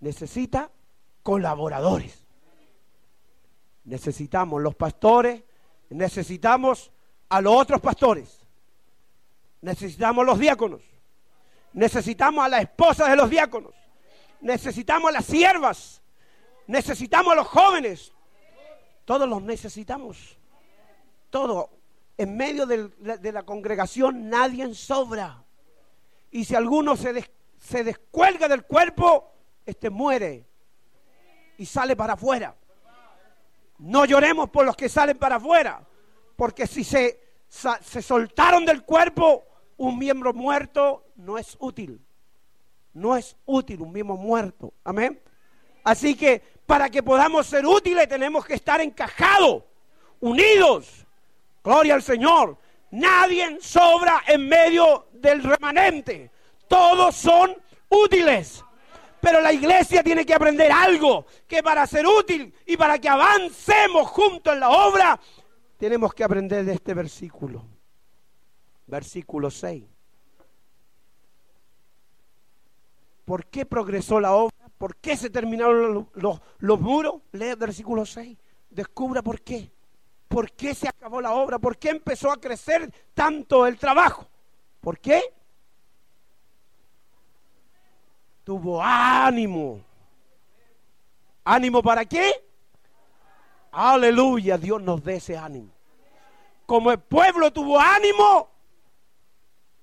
Necesita 0.00 0.70
colaboradores. 1.22 2.26
Necesitamos 3.84 4.60
los 4.60 4.74
pastores, 4.74 5.42
necesitamos 5.88 6.90
a 7.28 7.40
los 7.40 7.54
otros 7.54 7.80
pastores, 7.80 8.44
necesitamos 9.62 10.26
los 10.26 10.38
diáconos, 10.38 10.82
Necesitamos 11.72 12.44
a 12.44 12.48
la 12.48 12.60
esposa 12.60 13.08
de 13.08 13.16
los 13.16 13.30
diáconos. 13.30 13.72
Necesitamos 14.40 15.10
a 15.10 15.12
las 15.12 15.26
siervas. 15.26 16.02
Necesitamos 16.66 17.32
a 17.32 17.36
los 17.36 17.46
jóvenes. 17.46 18.12
Todos 19.04 19.28
los 19.28 19.42
necesitamos. 19.42 20.38
Todo. 21.30 21.70
En 22.16 22.36
medio 22.36 22.66
de 22.66 23.32
la 23.32 23.42
congregación 23.44 24.28
nadie 24.28 24.74
sobra. 24.74 25.44
Y 26.30 26.44
si 26.44 26.54
alguno 26.54 26.96
se, 26.96 27.30
se 27.58 27.84
descuelga 27.84 28.46
del 28.48 28.64
cuerpo, 28.64 29.32
este 29.66 29.90
muere 29.90 30.46
y 31.58 31.66
sale 31.66 31.96
para 31.96 32.14
afuera. 32.14 32.54
No 33.78 34.04
lloremos 34.04 34.50
por 34.50 34.66
los 34.66 34.76
que 34.76 34.88
salen 34.88 35.18
para 35.18 35.36
afuera, 35.36 35.86
porque 36.36 36.66
si 36.66 36.84
se, 36.84 37.20
se 37.48 38.02
soltaron 38.02 38.64
del 38.64 38.82
cuerpo, 38.82 39.46
un 39.80 39.98
miembro 39.98 40.34
muerto 40.34 41.06
no 41.16 41.38
es 41.38 41.56
útil. 41.58 41.98
No 42.92 43.16
es 43.16 43.34
útil 43.46 43.80
un 43.80 43.90
miembro 43.90 44.18
muerto. 44.18 44.74
Amén. 44.84 45.18
Así 45.82 46.14
que 46.14 46.42
para 46.66 46.90
que 46.90 47.02
podamos 47.02 47.46
ser 47.46 47.64
útiles 47.64 48.06
tenemos 48.06 48.44
que 48.44 48.54
estar 48.54 48.82
encajados, 48.82 49.62
unidos. 50.20 51.06
Gloria 51.64 51.94
al 51.94 52.02
Señor. 52.02 52.58
Nadie 52.90 53.56
sobra 53.62 54.22
en 54.26 54.46
medio 54.46 55.06
del 55.14 55.42
remanente. 55.42 56.30
Todos 56.68 57.16
son 57.16 57.56
útiles. 57.88 58.62
Pero 59.22 59.40
la 59.40 59.50
iglesia 59.50 60.02
tiene 60.02 60.26
que 60.26 60.34
aprender 60.34 60.70
algo, 60.70 61.24
que 61.46 61.62
para 61.62 61.86
ser 61.86 62.06
útil 62.06 62.52
y 62.66 62.76
para 62.76 62.98
que 62.98 63.08
avancemos 63.08 64.08
juntos 64.08 64.52
en 64.52 64.60
la 64.60 64.68
obra, 64.68 65.18
tenemos 65.78 66.12
que 66.12 66.24
aprender 66.24 66.66
de 66.66 66.74
este 66.74 66.92
versículo 66.92 67.69
versículo 68.90 69.50
6. 69.50 69.84
¿Por 73.24 73.46
qué 73.46 73.64
progresó 73.64 74.18
la 74.20 74.32
obra? 74.32 74.50
¿Por 74.76 74.96
qué 74.96 75.16
se 75.16 75.30
terminaron 75.30 76.08
los, 76.14 76.80
muros? 76.80 77.22
Lee 77.32 77.54
versículo 77.56 78.04
6. 78.04 78.36
Descubra 78.70 79.22
por 79.22 79.40
qué. 79.42 79.70
¿Por 80.26 80.52
qué 80.52 80.74
se 80.74 80.88
acabó 80.88 81.20
la 81.20 81.32
obra? 81.32 81.58
¿Por 81.58 81.78
qué 81.78 81.90
empezó 81.90 82.32
a 82.32 82.40
crecer 82.40 82.92
tanto 83.14 83.66
el 83.66 83.78
trabajo? 83.78 84.26
¿Por 84.80 84.98
qué? 84.98 85.22
Tuvo 88.44 88.82
ánimo. 88.82 89.80
¿Ánimo 91.44 91.82
para 91.82 92.04
qué? 92.04 92.32
Aleluya, 93.72 94.58
Dios 94.58 94.82
nos 94.82 95.02
dé 95.04 95.16
ese 95.16 95.36
ánimo. 95.36 95.70
Como 96.66 96.90
el 96.90 96.98
pueblo 96.98 97.52
tuvo 97.52 97.78
ánimo, 97.78 98.48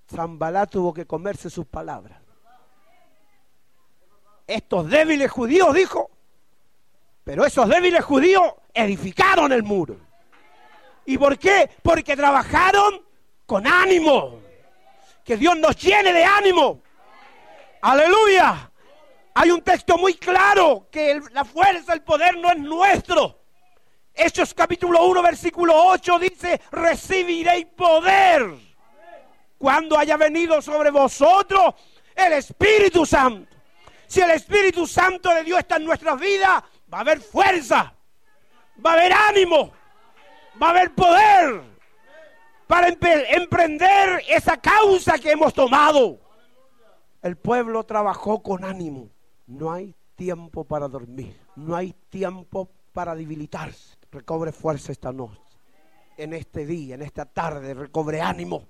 Zambalá 0.10 0.66
tuvo 0.66 0.94
que 0.94 1.06
comerse 1.06 1.50
sus 1.50 1.66
palabras. 1.66 2.20
Estos 4.46 4.90
débiles 4.90 5.30
judíos, 5.30 5.74
dijo, 5.74 6.10
pero 7.24 7.46
esos 7.46 7.68
débiles 7.68 8.04
judíos 8.06 8.54
edificaron 8.74 9.52
el 9.52 9.64
muro. 9.64 9.98
¿Y 11.06 11.18
por 11.18 11.38
qué? 11.38 11.70
Porque 11.84 12.16
trabajaron 12.16 13.02
con 13.46 13.68
ánimo. 13.68 14.40
Que 15.26 15.36
Dios 15.36 15.58
nos 15.58 15.76
llene 15.76 16.14
de 16.14 16.24
ánimo. 16.24 16.82
Aleluya. 17.82 18.72
Hay 19.34 19.52
un 19.52 19.62
texto 19.62 19.98
muy 19.98 20.14
claro 20.14 20.88
que 20.90 21.22
la 21.32 21.44
fuerza, 21.44 21.94
el 21.94 22.02
poder 22.02 22.38
no 22.38 22.50
es 22.50 22.58
nuestro. 22.58 23.42
Hechos 24.14 24.54
capítulo 24.54 25.06
1, 25.06 25.22
versículo 25.22 25.74
8 25.76 26.20
dice, 26.20 26.62
recibiréis 26.72 27.68
poder 27.68 28.67
cuando 29.58 29.98
haya 29.98 30.18
venido 30.18 30.62
sobre 30.62 30.92
vosotros 30.92 31.74
el 32.16 32.34
Espíritu 32.34 33.06
Santo. 33.06 33.56
Si 34.08 34.22
el 34.22 34.32
Espíritu 34.32 34.88
Santo 34.88 35.34
de 35.34 35.44
Dios 35.44 35.60
está 35.60 35.78
en 35.78 35.86
nuestras 35.86 36.20
vidas, 36.20 36.64
va 36.92 37.00
a 37.00 37.02
haber 37.02 37.20
fuerza, 37.20 37.94
va 38.84 38.92
a 38.92 38.94
haber 38.94 39.14
ánimo, 39.14 39.72
va 40.62 40.68
a 40.68 40.70
haber 40.72 40.94
poder 40.96 41.62
para 42.68 42.88
emprender 42.88 44.24
esa 44.30 44.58
causa 44.58 45.18
que 45.18 45.32
hemos 45.32 45.54
tomado. 45.54 46.20
El 47.22 47.38
pueblo 47.38 47.84
trabajó 47.84 48.42
con 48.42 48.64
ánimo. 48.64 49.10
No 49.48 49.72
hay 49.72 49.96
tiempo 50.16 50.64
para 50.64 50.88
dormir, 50.88 51.38
no 51.56 51.76
hay 51.76 51.94
tiempo 52.10 52.70
para 52.94 53.16
debilitarse. 53.16 53.98
Recobre 54.12 54.52
fuerza 54.52 54.92
esta 54.92 55.12
noche, 55.12 55.42
en 56.18 56.34
este 56.34 56.66
día, 56.66 56.96
en 56.96 57.02
esta 57.02 57.26
tarde, 57.26 57.74
recobre 57.74 58.22
ánimo. 58.22 58.68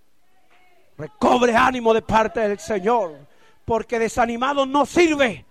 Recobre 0.98 1.56
ánimo 1.56 1.94
de 1.94 2.01
parte 2.01 2.39
del 2.39 2.60
Señor, 2.60 3.27
porque 3.66 4.00
desanimado 4.00 4.66
no 4.66 4.86
sirve. 4.86 5.46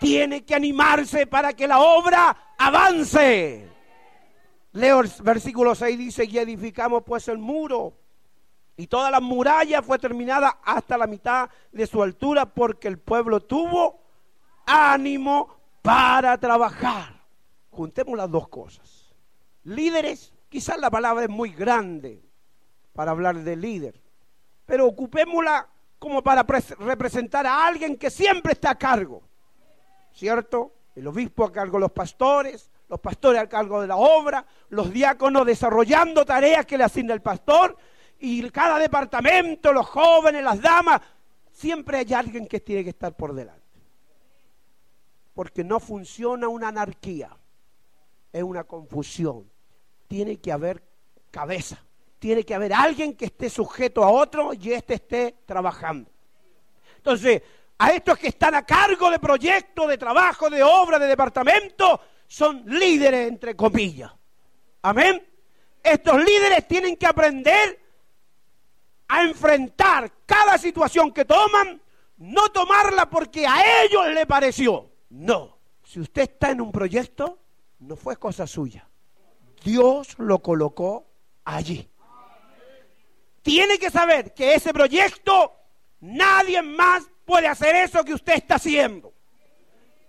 Tiene 0.00 0.44
que 0.44 0.54
animarse 0.54 1.26
para 1.26 1.52
que 1.52 1.68
la 1.68 1.80
obra 1.80 2.54
avance. 2.56 3.68
Leo 4.72 5.00
el 5.00 5.10
versículo 5.22 5.74
6 5.74 5.98
dice, 5.98 6.24
y 6.24 6.38
edificamos 6.38 7.02
pues 7.04 7.28
el 7.28 7.38
muro. 7.38 7.94
Y 8.76 8.86
toda 8.86 9.10
la 9.10 9.20
muralla 9.20 9.82
fue 9.82 9.98
terminada 9.98 10.60
hasta 10.62 10.96
la 10.96 11.06
mitad 11.08 11.50
de 11.72 11.86
su 11.86 12.02
altura 12.02 12.46
porque 12.46 12.86
el 12.86 12.98
pueblo 12.98 13.40
tuvo 13.40 14.00
ánimo 14.64 15.56
para 15.82 16.38
trabajar. 16.38 17.24
Juntemos 17.70 18.16
las 18.16 18.30
dos 18.30 18.48
cosas. 18.48 19.12
Líderes, 19.64 20.32
quizás 20.48 20.78
la 20.78 20.90
palabra 20.90 21.24
es 21.24 21.30
muy 21.30 21.50
grande 21.50 22.22
para 22.92 23.10
hablar 23.10 23.36
de 23.36 23.56
líder, 23.56 24.00
pero 24.68 24.86
ocupémosla 24.86 25.66
como 25.98 26.22
para 26.22 26.42
representar 26.42 27.46
a 27.46 27.66
alguien 27.66 27.96
que 27.96 28.10
siempre 28.10 28.52
está 28.52 28.72
a 28.72 28.74
cargo. 28.78 29.22
¿Cierto? 30.12 30.74
El 30.94 31.06
obispo 31.06 31.46
a 31.46 31.50
cargo 31.50 31.78
de 31.78 31.80
los 31.80 31.92
pastores, 31.92 32.70
los 32.86 33.00
pastores 33.00 33.40
a 33.40 33.48
cargo 33.48 33.80
de 33.80 33.86
la 33.86 33.96
obra, 33.96 34.44
los 34.68 34.92
diáconos 34.92 35.46
desarrollando 35.46 36.26
tareas 36.26 36.66
que 36.66 36.76
le 36.76 36.84
asigna 36.84 37.14
el 37.14 37.22
pastor 37.22 37.78
y 38.18 38.46
cada 38.50 38.78
departamento, 38.78 39.72
los 39.72 39.86
jóvenes, 39.86 40.44
las 40.44 40.60
damas, 40.60 41.00
siempre 41.50 41.96
hay 41.96 42.12
alguien 42.12 42.46
que 42.46 42.60
tiene 42.60 42.84
que 42.84 42.90
estar 42.90 43.16
por 43.16 43.32
delante. 43.32 43.62
Porque 45.32 45.64
no 45.64 45.80
funciona 45.80 46.46
una 46.48 46.68
anarquía, 46.68 47.34
es 48.34 48.42
una 48.42 48.64
confusión. 48.64 49.50
Tiene 50.08 50.36
que 50.36 50.52
haber 50.52 50.82
cabeza, 51.30 51.82
tiene 52.18 52.44
que 52.44 52.54
haber 52.54 52.72
alguien 52.72 53.14
que 53.14 53.26
esté 53.26 53.48
sujeto 53.48 54.04
a 54.04 54.10
otro 54.10 54.52
y 54.52 54.72
éste 54.72 54.94
esté 54.94 55.36
trabajando. 55.46 56.10
Entonces, 56.96 57.42
a 57.78 57.92
estos 57.92 58.18
que 58.18 58.28
están 58.28 58.54
a 58.54 58.66
cargo 58.66 59.10
de 59.10 59.18
proyectos, 59.18 59.88
de 59.88 59.96
trabajo, 59.96 60.50
de 60.50 60.62
obra, 60.62 60.98
de 60.98 61.06
departamento, 61.06 62.00
son 62.26 62.64
líderes, 62.66 63.28
entre 63.28 63.54
comillas. 63.54 64.12
Amén. 64.82 65.24
Estos 65.82 66.22
líderes 66.22 66.66
tienen 66.66 66.96
que 66.96 67.06
aprender 67.06 67.80
a 69.06 69.22
enfrentar 69.22 70.12
cada 70.26 70.58
situación 70.58 71.12
que 71.12 71.24
toman, 71.24 71.80
no 72.18 72.48
tomarla 72.48 73.08
porque 73.08 73.46
a 73.46 73.84
ellos 73.84 74.08
le 74.08 74.26
pareció. 74.26 74.90
No. 75.10 75.56
Si 75.84 76.00
usted 76.00 76.22
está 76.22 76.50
en 76.50 76.60
un 76.60 76.70
proyecto, 76.70 77.38
no 77.78 77.96
fue 77.96 78.16
cosa 78.16 78.46
suya. 78.46 78.88
Dios 79.64 80.18
lo 80.18 80.40
colocó 80.40 81.06
allí. 81.44 81.88
Tiene 83.48 83.78
que 83.78 83.88
saber 83.88 84.34
que 84.34 84.52
ese 84.52 84.74
proyecto 84.74 85.54
nadie 86.00 86.60
más 86.60 87.04
puede 87.24 87.46
hacer 87.46 87.76
eso 87.76 88.04
que 88.04 88.12
usted 88.12 88.34
está 88.34 88.56
haciendo. 88.56 89.14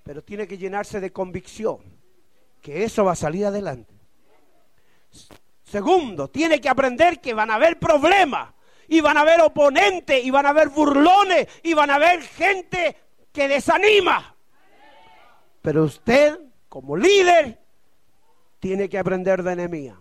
Pero 0.04 0.22
tiene 0.22 0.46
que 0.46 0.58
llenarse 0.58 1.00
de 1.00 1.14
convicción 1.14 1.78
que 2.62 2.84
eso 2.84 3.06
va 3.06 3.14
a 3.14 3.16
salir 3.16 3.46
adelante. 3.46 3.94
Segundo, 5.64 6.30
tiene 6.30 6.60
que 6.60 6.68
aprender 6.68 7.22
que 7.22 7.34
van 7.34 7.50
a 7.50 7.56
haber 7.56 7.80
problemas, 7.80 8.54
y 8.90 9.00
van 9.00 9.16
a 9.16 9.22
haber 9.22 9.40
oponentes, 9.40 10.22
y 10.22 10.32
van 10.32 10.46
a 10.46 10.50
haber 10.50 10.68
burlones, 10.68 11.48
y 11.64 11.74
van 11.74 11.92
a 11.92 11.96
haber 11.96 12.22
gente 12.22 12.98
que 13.32 13.48
desanima. 13.48 14.36
Pero 15.62 15.86
usted, 15.86 16.38
como 16.68 16.98
líder, 16.98 17.58
tiene 18.60 18.90
que 18.90 19.00
aprender 19.00 19.44
de 19.44 19.54
enemía 19.54 19.98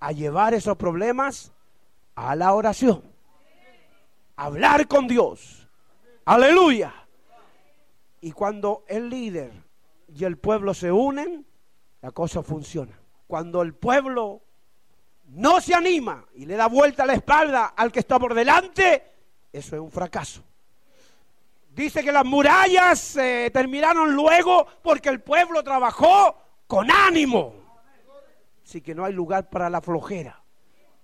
a 0.00 0.12
llevar 0.12 0.54
esos 0.54 0.78
problemas 0.78 1.52
a 2.26 2.34
la 2.34 2.52
oración, 2.52 3.02
hablar 4.36 4.88
con 4.88 5.06
Dios. 5.06 5.68
Aleluya. 6.24 6.92
Y 8.20 8.32
cuando 8.32 8.84
el 8.88 9.08
líder 9.08 9.52
y 10.08 10.24
el 10.24 10.36
pueblo 10.36 10.74
se 10.74 10.90
unen, 10.90 11.46
la 12.02 12.10
cosa 12.10 12.42
funciona. 12.42 12.98
Cuando 13.28 13.62
el 13.62 13.74
pueblo 13.74 14.42
no 15.28 15.60
se 15.60 15.74
anima 15.74 16.24
y 16.34 16.46
le 16.46 16.56
da 16.56 16.66
vuelta 16.66 17.06
la 17.06 17.14
espalda 17.14 17.66
al 17.76 17.92
que 17.92 18.00
está 18.00 18.18
por 18.18 18.34
delante, 18.34 19.12
eso 19.52 19.76
es 19.76 19.80
un 19.80 19.90
fracaso. 19.92 20.42
Dice 21.70 22.02
que 22.02 22.10
las 22.10 22.24
murallas 22.24 22.98
se 22.98 23.48
terminaron 23.52 24.12
luego 24.12 24.66
porque 24.82 25.08
el 25.08 25.20
pueblo 25.20 25.62
trabajó 25.62 26.36
con 26.66 26.90
ánimo. 26.90 27.54
Así 28.64 28.80
que 28.80 28.92
no 28.92 29.04
hay 29.04 29.12
lugar 29.12 29.48
para 29.48 29.70
la 29.70 29.80
flojera. 29.80 30.42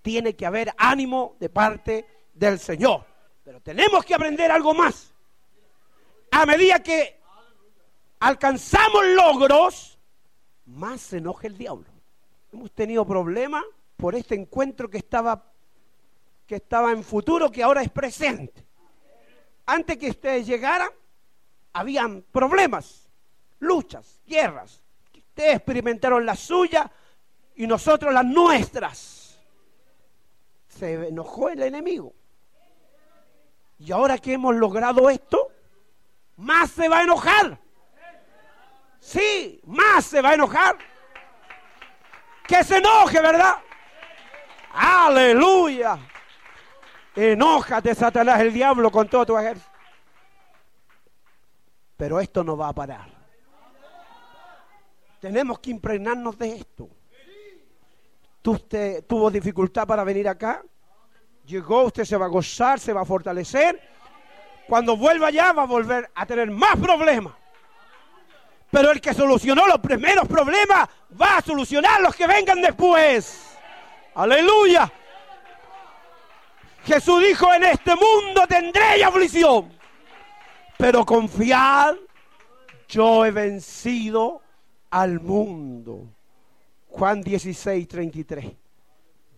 Tiene 0.04 0.36
que 0.36 0.44
haber 0.44 0.70
ánimo 0.76 1.34
de 1.40 1.48
parte 1.48 2.06
del 2.34 2.58
Señor. 2.58 3.06
Pero 3.42 3.62
tenemos 3.62 4.04
que 4.04 4.14
aprender 4.14 4.50
algo 4.50 4.74
más. 4.74 5.14
A 6.30 6.44
medida 6.44 6.82
que 6.82 7.22
alcanzamos 8.20 9.02
logros, 9.16 9.98
más 10.66 11.00
se 11.00 11.16
enoja 11.16 11.46
el 11.46 11.56
diablo. 11.56 11.86
Hemos 12.52 12.70
tenido 12.72 13.06
problemas 13.06 13.64
por 13.96 14.14
este 14.14 14.34
encuentro 14.34 14.90
que 14.90 14.98
estaba, 14.98 15.42
que 16.46 16.56
estaba 16.56 16.92
en 16.92 17.02
futuro, 17.02 17.50
que 17.50 17.62
ahora 17.62 17.80
es 17.80 17.88
presente. 17.88 18.62
Antes 19.64 19.96
que 19.96 20.10
ustedes 20.10 20.46
llegaran, 20.46 20.90
habían 21.72 22.20
problemas, 22.30 23.08
luchas, 23.58 24.20
guerras. 24.26 24.82
Ustedes 25.14 25.56
experimentaron 25.56 26.26
las 26.26 26.40
suyas 26.40 26.90
y 27.56 27.66
nosotros 27.66 28.12
las 28.12 28.26
nuestras. 28.26 29.23
Se 30.78 31.08
enojó 31.08 31.48
el 31.50 31.62
enemigo. 31.62 32.12
Y 33.78 33.92
ahora 33.92 34.18
que 34.18 34.32
hemos 34.32 34.54
logrado 34.54 35.08
esto, 35.10 35.50
más 36.36 36.70
se 36.70 36.88
va 36.88 36.98
a 36.98 37.02
enojar. 37.02 37.58
Sí, 38.98 39.60
más 39.66 40.04
se 40.06 40.20
va 40.20 40.30
a 40.30 40.34
enojar. 40.34 40.78
Que 42.46 42.64
se 42.64 42.78
enoje, 42.78 43.20
¿verdad? 43.20 43.56
Aleluya. 44.72 45.98
Enójate, 47.14 47.94
Satanás, 47.94 48.40
el 48.40 48.52
diablo, 48.52 48.90
con 48.90 49.08
todo 49.08 49.26
tu 49.26 49.38
ejército. 49.38 49.70
Pero 51.96 52.18
esto 52.18 52.42
no 52.42 52.56
va 52.56 52.68
a 52.68 52.72
parar. 52.72 53.08
Tenemos 55.20 55.58
que 55.60 55.70
impregnarnos 55.70 56.36
de 56.36 56.56
esto. 56.56 56.88
Usted 58.46 59.04
tuvo 59.06 59.30
dificultad 59.30 59.86
para 59.86 60.04
venir 60.04 60.28
acá. 60.28 60.62
Llegó, 61.46 61.84
usted 61.84 62.04
se 62.04 62.16
va 62.16 62.26
a 62.26 62.28
gozar, 62.28 62.78
se 62.78 62.92
va 62.92 63.02
a 63.02 63.06
fortalecer. 63.06 63.80
Cuando 64.68 64.96
vuelva 64.96 65.28
allá 65.28 65.52
va 65.52 65.62
a 65.62 65.66
volver 65.66 66.10
a 66.14 66.26
tener 66.26 66.50
más 66.50 66.76
problemas. 66.76 67.34
Pero 68.70 68.90
el 68.90 69.00
que 69.00 69.14
solucionó 69.14 69.66
los 69.66 69.78
primeros 69.78 70.26
problemas 70.26 70.88
va 71.20 71.38
a 71.38 71.42
solucionar 71.42 72.00
los 72.00 72.14
que 72.14 72.26
vengan 72.26 72.60
después. 72.60 73.56
Aleluya. 74.14 74.92
Jesús 76.84 77.22
dijo, 77.22 77.52
en 77.54 77.64
este 77.64 77.92
mundo 77.94 78.46
tendré 78.46 79.02
aflicción, 79.02 79.72
pero 80.76 81.04
confiad, 81.06 81.94
yo 82.88 83.24
he 83.24 83.30
vencido 83.30 84.42
al 84.90 85.18
mundo. 85.20 86.13
Juan 86.96 87.22
16, 87.22 87.88
33. 87.88 88.52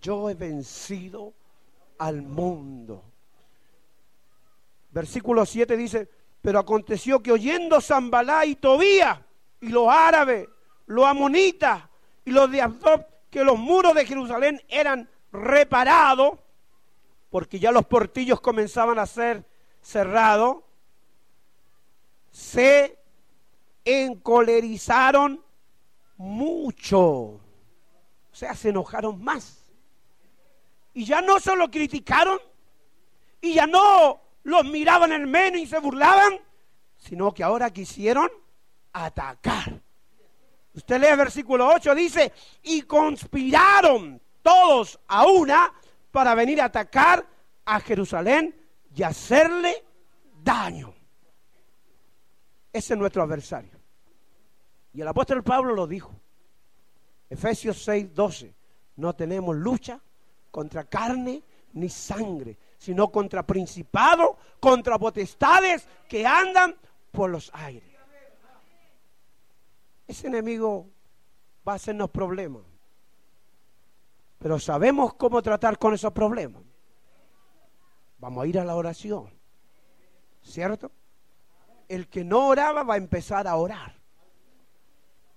Yo 0.03 0.29
he 0.29 0.35
vencido 0.35 1.33
al 1.97 2.21
mundo. 2.21 3.03
Versículo 4.91 5.47
7 5.47 5.75
dice, 5.75 6.07
pero 6.43 6.59
aconteció 6.59 7.23
que 7.23 7.33
oyendo 7.33 7.81
Zambalá 7.81 8.45
y 8.45 8.57
Tobía 8.57 9.25
y 9.63 9.71
los 9.71 9.89
árabes, 9.89 10.47
los 10.85 11.07
amonitas 11.07 11.83
y 12.27 12.31
los 12.31 12.51
de 12.51 12.61
Abdob 12.61 13.07
que 13.31 13.43
los 13.43 13.59
muros 13.59 13.95
de 13.95 14.05
Jerusalén 14.05 14.61
eran 14.69 15.09
reparados, 15.33 16.39
porque 17.31 17.59
ya 17.59 17.73
los 17.73 17.87
portillos 17.87 18.39
comenzaban 18.39 18.99
a 18.99 19.07
ser 19.07 19.47
cerrados, 19.81 20.59
se 22.31 22.99
encolerizaron 23.83 25.43
mucho. 26.19 27.41
Sea, 28.37 28.55
se 28.55 28.69
enojaron 28.69 29.25
más. 29.25 29.65
Y 30.93 31.07
ya 31.07 31.23
no 31.23 31.41
solo 31.41 31.71
criticaron, 31.71 32.39
y 33.41 33.55
ya 33.55 33.67
no 33.67 34.21
los 34.43 34.63
miraban 34.67 35.11
en 35.13 35.31
menos 35.31 35.59
y 35.59 35.67
se 35.67 35.79
burlaban, 35.79 36.39
sino 36.99 37.33
que 37.33 37.43
ahora 37.43 37.71
quisieron 37.71 38.29
atacar. 38.93 39.81
Usted 40.75 41.01
lee 41.01 41.07
el 41.07 41.17
versículo 41.17 41.67
8, 41.67 41.95
dice, 41.95 42.31
y 42.63 42.83
conspiraron 42.83 44.21
todos 44.43 45.01
a 45.09 45.27
una 45.27 45.73
para 46.11 46.35
venir 46.35 46.61
a 46.61 46.67
atacar 46.67 47.27
a 47.65 47.81
Jerusalén 47.81 48.55
y 48.95 49.03
hacerle 49.03 49.83
daño. 50.43 50.93
Ese 52.71 52.93
es 52.93 52.99
nuestro 52.99 53.23
adversario. 53.23 53.81
Y 54.93 55.01
el 55.01 55.09
apóstol 55.09 55.43
Pablo 55.43 55.75
lo 55.75 55.87
dijo. 55.87 56.21
Efesios 57.29 57.83
6, 57.85 58.15
12. 58.15 58.55
No 58.97 59.15
tenemos 59.15 59.57
lucha 59.57 60.01
contra 60.51 60.85
carne 60.85 61.43
ni 61.73 61.89
sangre, 61.89 62.57
sino 62.79 63.11
contra 63.11 63.47
principados, 63.47 64.37
contra 64.61 64.99
potestades 64.99 65.87
que 66.09 66.27
andan 66.27 66.75
por 67.11 67.31
los 67.31 67.51
aires. 67.53 67.97
Ese 70.07 70.29
enemigo 70.29 70.89
va 71.67 71.73
a 71.73 71.77
hacernos 71.77 72.11
problemas. 72.11 72.63
Pero 74.39 74.59
sabemos 74.59 75.15
cómo 75.15 75.43
tratar 75.43 75.79
con 75.79 75.95
esos 75.95 76.13
problemas. 76.13 76.63
Vamos 78.19 78.45
a 78.45 78.47
ir 78.47 78.59
a 78.59 78.65
la 78.65 78.77
oración. 78.77 79.31
¿Cierto? 80.43 80.93
El 81.89 82.09
que 82.09 82.25
no 82.25 82.49
oraba 82.49 82.83
va 82.83 82.95
a 82.95 82.99
empezar 82.99 83.49
a 83.49 83.57
orar. 83.57 83.96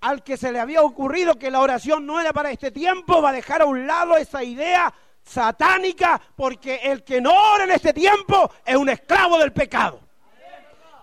Al 0.01 0.23
que 0.23 0.37
se 0.37 0.51
le 0.51 0.59
había 0.59 0.81
ocurrido 0.81 1.35
que 1.35 1.51
la 1.51 1.59
oración 1.59 2.05
no 2.05 2.19
era 2.19 2.31
para 2.31 2.51
este 2.51 2.71
tiempo, 2.71 3.21
va 3.21 3.29
a 3.29 3.33
dejar 3.33 3.61
a 3.61 3.65
un 3.65 3.85
lado 3.85 4.15
esa 4.15 4.43
idea 4.43 4.93
satánica, 5.23 6.19
porque 6.35 6.77
el 6.83 7.03
que 7.03 7.21
no 7.21 7.33
ora 7.53 7.65
en 7.65 7.71
este 7.71 7.93
tiempo 7.93 8.51
es 8.65 8.75
un 8.75 8.89
esclavo 8.89 9.37
del 9.37 9.51
pecado. 9.51 9.99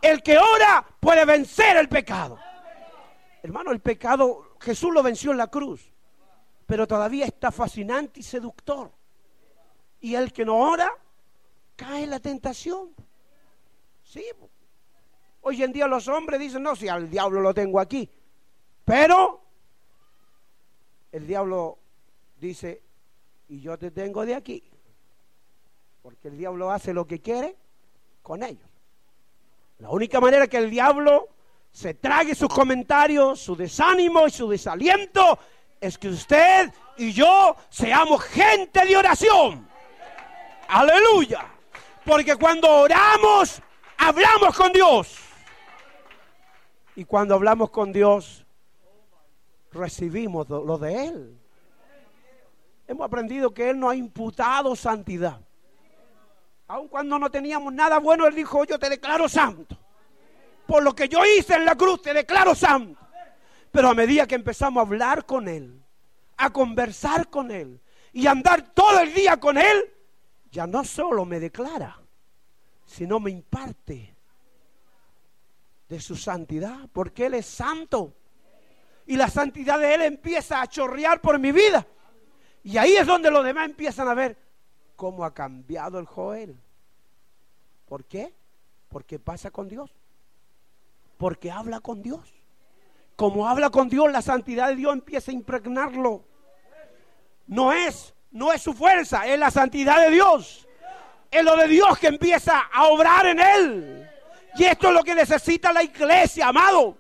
El 0.01 0.23
que 0.23 0.39
ora 0.39 0.85
puede 0.99 1.25
vencer 1.25 1.77
el 1.77 1.89
pecado. 1.89 2.39
Hermano, 3.43 3.71
el 3.71 3.81
pecado 3.81 4.57
Jesús 4.61 4.93
lo 4.93 5.03
venció 5.03 5.31
en 5.31 5.39
la 5.39 5.47
cruz, 5.47 5.93
pero 6.67 6.87
todavía 6.87 7.27
está 7.27 7.53
fascinante 7.53 8.21
y 8.21 8.23
seductor. 8.23 8.91
Y 10.01 10.15
el 10.15 10.33
que 10.33 10.45
no 10.45 10.57
ora 10.57 10.91
cae 11.77 12.05
en 12.05 12.11
la 12.11 12.21
tentación. 12.21 12.95
Sí. 14.03 14.25
Hoy 15.43 15.63
en 15.63 15.73
día 15.73 15.87
los 15.87 16.09
hombres 16.09 16.41
dicen, 16.41 16.63
no, 16.63 16.75
si 16.75 16.89
al 16.89 17.09
diablo 17.09 17.41
lo 17.41 17.55
tengo 17.55 17.79
aquí. 17.79 18.11
Pero 18.87 19.41
el 21.11 21.27
diablo 21.27 21.77
dice, 22.39 22.83
y 23.49 23.61
yo 23.61 23.77
te 23.77 23.91
tengo 23.91 24.25
de 24.25 24.37
aquí. 24.37 24.63
Porque 26.03 26.29
el 26.29 26.39
diablo 26.39 26.71
hace 26.71 26.95
lo 26.95 27.05
que 27.05 27.21
quiere 27.21 27.57
con 28.23 28.45
ellos. 28.45 28.69
La 29.79 29.91
única 29.91 30.21
manera 30.21 30.47
que 30.47 30.59
el 30.59 30.71
diablo 30.71 31.29
se 31.73 31.95
trague 31.95 32.37
sus 32.37 32.49
comentarios, 32.49 33.41
su 33.41 33.57
desánimo 33.57 34.29
y 34.29 34.31
su 34.31 34.49
desaliento 34.49 35.37
es 35.81 35.99
que 35.99 36.09
usted 36.09 36.73
y 36.97 37.13
yo 37.13 37.57
seamos 37.69 38.23
gente 38.23 38.87
de 38.87 38.97
oración. 38.97 39.69
Aleluya. 40.69 41.45
Porque 42.05 42.37
cuando 42.37 42.71
oramos, 42.71 43.61
hablamos 43.99 44.57
con 44.57 44.73
Dios. 44.73 45.19
Y 46.95 47.05
cuando 47.05 47.35
hablamos 47.35 47.71
con 47.71 47.93
Dios, 47.93 48.46
recibimos 49.77 50.49
lo 50.49 50.79
de 50.79 51.07
Él. 51.07 51.39
Hemos 52.89 53.07
aprendido 53.07 53.53
que 53.53 53.71
Él 53.71 53.79
no 53.79 53.91
ha 53.91 53.97
imputado 53.97 54.77
santidad. 54.77 55.41
Aun 56.69 56.89
cuando 56.89 57.19
no 57.19 57.31
teníamos 57.31 57.73
nada 57.73 57.99
bueno, 57.99 58.27
Él 58.27 58.35
dijo, 58.35 58.65
yo 58.65 58.79
te 58.79 58.89
declaro 58.89 59.29
santo. 59.29 59.77
Por 60.67 60.83
lo 60.83 60.95
que 60.95 61.09
yo 61.09 61.25
hice 61.25 61.55
en 61.55 61.65
la 61.65 61.77
cruz, 61.77 62.03
te 62.03 62.13
declaro 62.13 62.55
santo. 62.55 63.01
Pero 63.71 63.89
a 63.89 63.95
medida 63.95 64.27
que 64.27 64.35
empezamos 64.35 64.81
a 64.81 64.87
hablar 64.87 65.25
con 65.27 65.49
Él, 65.49 65.81
a 66.37 66.51
conversar 66.51 67.29
con 67.29 67.51
Él 67.51 67.81
y 68.13 68.27
andar 68.27 68.75
todo 68.75 69.01
el 69.01 69.15
día 69.15 69.39
con 69.39 69.59
Él, 69.59 69.93
ya 70.51 70.67
no 70.67 70.85
solo 70.85 71.25
me 71.25 71.39
declara, 71.39 72.01
sino 72.85 73.21
me 73.21 73.31
imparte 73.31 74.15
de 75.89 76.01
su 76.01 76.17
santidad, 76.17 76.89
porque 76.93 77.27
Él 77.27 77.35
es 77.35 77.47
santo. 77.47 78.15
Y 79.07 79.17
la 79.17 79.29
santidad 79.29 79.79
de 79.79 79.95
Él 79.95 80.03
empieza 80.03 80.61
a 80.61 80.67
chorrear 80.67 81.21
por 81.21 81.39
mi 81.39 81.53
vida. 81.53 81.87
Y 82.63 82.77
ahí 82.79 82.97
es 82.97 83.07
donde 83.07 83.31
los 83.31 83.45
demás 83.45 83.67
empiezan 83.67 84.09
a 84.09 84.15
ver 84.15 84.37
cómo 84.97 85.25
ha 85.25 85.33
cambiado 85.33 85.99
el 85.99 86.07
Joel. 86.07 86.61
¿Por 87.87 88.05
qué? 88.05 88.35
Porque 88.89 89.19
pasa 89.19 89.51
con 89.51 89.69
Dios. 89.69 89.91
Porque 91.19 91.51
habla 91.51 91.81
con 91.81 92.03
Dios. 92.03 92.35
Como 93.15 93.49
habla 93.49 93.71
con 93.71 93.89
Dios, 93.89 94.11
la 94.11 94.23
santidad 94.23 94.69
de 94.69 94.77
Dios 94.77 94.93
empieza 94.93 95.31
a 95.31 95.35
impregnarlo. 95.35 96.25
No 97.47 97.73
es 97.73 98.13
no 98.37 98.53
es 98.53 98.61
su 98.61 98.75
fuerza, 98.75 99.27
es 99.27 99.39
la 99.39 99.51
santidad 99.51 99.99
de 100.05 100.11
Dios. 100.11 100.69
Es 101.31 101.43
lo 101.43 101.57
de 101.57 101.69
Dios 101.69 101.99
que 101.99 102.09
empieza 102.09 102.61
a 102.73 102.89
obrar 102.89 103.27
en 103.27 103.41
él. 103.41 104.11
Y 104.57 104.65
esto 104.65 104.89
es 104.89 104.95
lo 104.95 105.03
que 105.03 105.15
necesita 105.15 105.73
la 105.73 105.83
iglesia, 105.83 106.49
amado. 106.49 106.99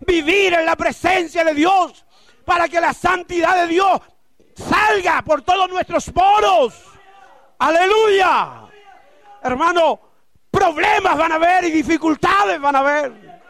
Vivir 0.00 0.54
en 0.54 0.66
la 0.66 0.76
presencia 0.76 1.44
de 1.44 1.54
Dios 1.54 2.04
para 2.44 2.68
que 2.68 2.80
la 2.80 2.92
santidad 2.92 3.56
de 3.62 3.66
Dios 3.66 4.00
salga 4.54 5.22
por 5.22 5.42
todos 5.42 5.68
nuestros 5.68 6.10
poros. 6.10 6.74
Aleluya. 7.58 8.68
Hermano, 9.42 10.00
problemas 10.50 11.16
van 11.16 11.32
a 11.32 11.34
haber 11.36 11.64
y 11.64 11.70
dificultades 11.70 12.60
van 12.60 12.76
a 12.76 12.78
haber. 12.80 13.42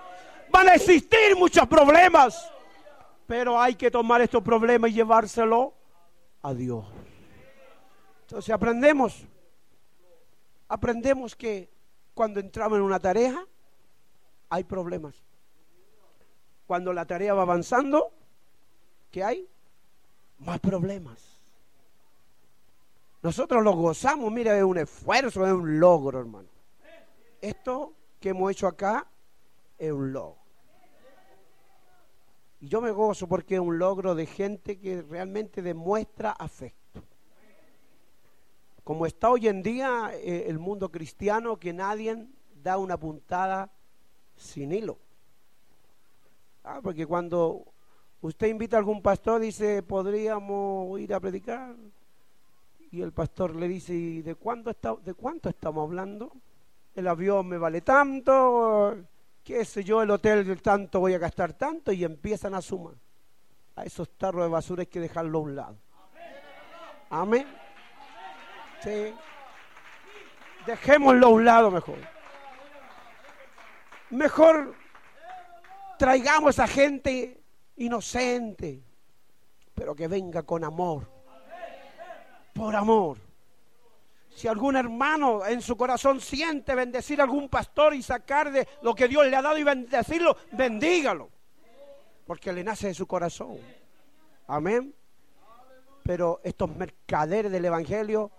Van 0.50 0.68
a 0.68 0.74
existir 0.74 1.36
muchos 1.36 1.66
problemas. 1.66 2.52
Pero 3.26 3.60
hay 3.60 3.74
que 3.74 3.90
tomar 3.90 4.20
estos 4.20 4.42
problemas 4.42 4.90
y 4.90 4.94
llevárselo 4.94 5.74
a 6.42 6.54
Dios. 6.54 6.84
Entonces 8.22 8.52
aprendemos, 8.54 9.24
aprendemos 10.68 11.34
que 11.34 11.70
cuando 12.14 12.40
entramos 12.40 12.78
en 12.78 12.82
una 12.82 12.98
tarea 12.98 13.44
hay 14.48 14.64
problemas. 14.64 15.14
Cuando 16.66 16.92
la 16.92 17.04
tarea 17.06 17.34
va 17.34 17.42
avanzando, 17.42 18.12
¿qué 19.10 19.22
hay? 19.22 19.48
Más 20.38 20.60
problemas. 20.60 21.38
Nosotros 23.22 23.62
lo 23.62 23.72
gozamos, 23.72 24.30
mira, 24.30 24.56
es 24.56 24.64
un 24.64 24.78
esfuerzo, 24.78 25.46
es 25.46 25.52
un 25.52 25.80
logro, 25.80 26.20
hermano. 26.20 26.48
Esto 27.40 27.92
que 28.20 28.30
hemos 28.30 28.50
hecho 28.50 28.66
acá 28.66 29.06
es 29.78 29.92
un 29.92 30.12
logro. 30.12 30.38
Y 32.60 32.68
yo 32.68 32.80
me 32.80 32.90
gozo 32.90 33.28
porque 33.28 33.54
es 33.56 33.60
un 33.60 33.78
logro 33.78 34.14
de 34.14 34.26
gente 34.26 34.78
que 34.78 35.02
realmente 35.02 35.62
demuestra 35.62 36.32
afecto 36.32 36.86
como 38.86 39.04
está 39.04 39.30
hoy 39.30 39.48
en 39.48 39.64
día 39.64 40.12
eh, 40.14 40.44
el 40.46 40.60
mundo 40.60 40.92
cristiano, 40.92 41.58
que 41.58 41.72
nadie 41.72 42.24
da 42.62 42.78
una 42.78 42.96
puntada 42.96 43.72
sin 44.36 44.70
hilo. 44.70 45.00
Ah, 46.68 46.80
porque 46.82 47.06
cuando 47.06 47.64
usted 48.20 48.48
invita 48.48 48.76
a 48.76 48.80
algún 48.80 49.00
pastor, 49.00 49.40
dice, 49.40 49.84
podríamos 49.84 50.98
ir 50.98 51.14
a 51.14 51.20
predicar. 51.20 51.76
Y 52.90 53.02
el 53.02 53.12
pastor 53.12 53.54
le 53.54 53.68
dice, 53.68 53.94
¿y 53.94 54.22
de, 54.22 54.34
cuándo 54.34 54.70
está, 54.70 54.96
de 54.96 55.14
cuánto 55.14 55.48
estamos 55.48 55.86
hablando? 55.86 56.32
El 56.92 57.06
avión 57.06 57.46
me 57.46 57.56
vale 57.56 57.82
tanto, 57.82 58.96
qué 59.44 59.64
sé 59.64 59.84
yo, 59.84 60.02
el 60.02 60.10
hotel 60.10 60.60
tanto 60.60 60.98
voy 60.98 61.14
a 61.14 61.18
gastar 61.18 61.52
tanto, 61.52 61.92
y 61.92 62.02
empiezan 62.02 62.54
a 62.54 62.60
sumar. 62.60 62.94
A 63.76 63.84
esos 63.84 64.10
tarros 64.18 64.42
de 64.42 64.50
basura 64.50 64.80
hay 64.80 64.86
que 64.86 64.98
dejarlo 64.98 65.38
a 65.38 65.42
un 65.42 65.54
lado. 65.54 65.76
Amén. 67.10 67.46
Sí. 68.82 69.14
Dejémoslo 70.66 71.26
a 71.26 71.30
un 71.30 71.44
lado 71.44 71.70
mejor. 71.70 71.98
Mejor 74.10 74.74
traigamos 75.98 76.58
a 76.58 76.66
gente 76.66 77.42
inocente, 77.76 78.82
pero 79.74 79.94
que 79.94 80.08
venga 80.08 80.42
con 80.42 80.64
amor. 80.64 81.10
Por 82.54 82.74
amor. 82.74 83.18
Si 84.34 84.48
algún 84.48 84.76
hermano 84.76 85.46
en 85.46 85.62
su 85.62 85.76
corazón 85.76 86.20
siente 86.20 86.74
bendecir 86.74 87.20
a 87.20 87.24
algún 87.24 87.48
pastor 87.48 87.94
y 87.94 88.02
sacar 88.02 88.50
de 88.50 88.68
lo 88.82 88.94
que 88.94 89.08
Dios 89.08 89.26
le 89.26 89.36
ha 89.36 89.42
dado 89.42 89.56
y 89.56 89.64
bendecirlo, 89.64 90.36
bendígalo. 90.52 91.30
Porque 92.26 92.52
le 92.52 92.62
nace 92.62 92.88
de 92.88 92.94
su 92.94 93.06
corazón. 93.06 93.58
Amén. 94.46 94.94
Pero 96.02 96.40
estos 96.44 96.74
mercaderes 96.76 97.50
del 97.50 97.64
Evangelio 97.64 98.30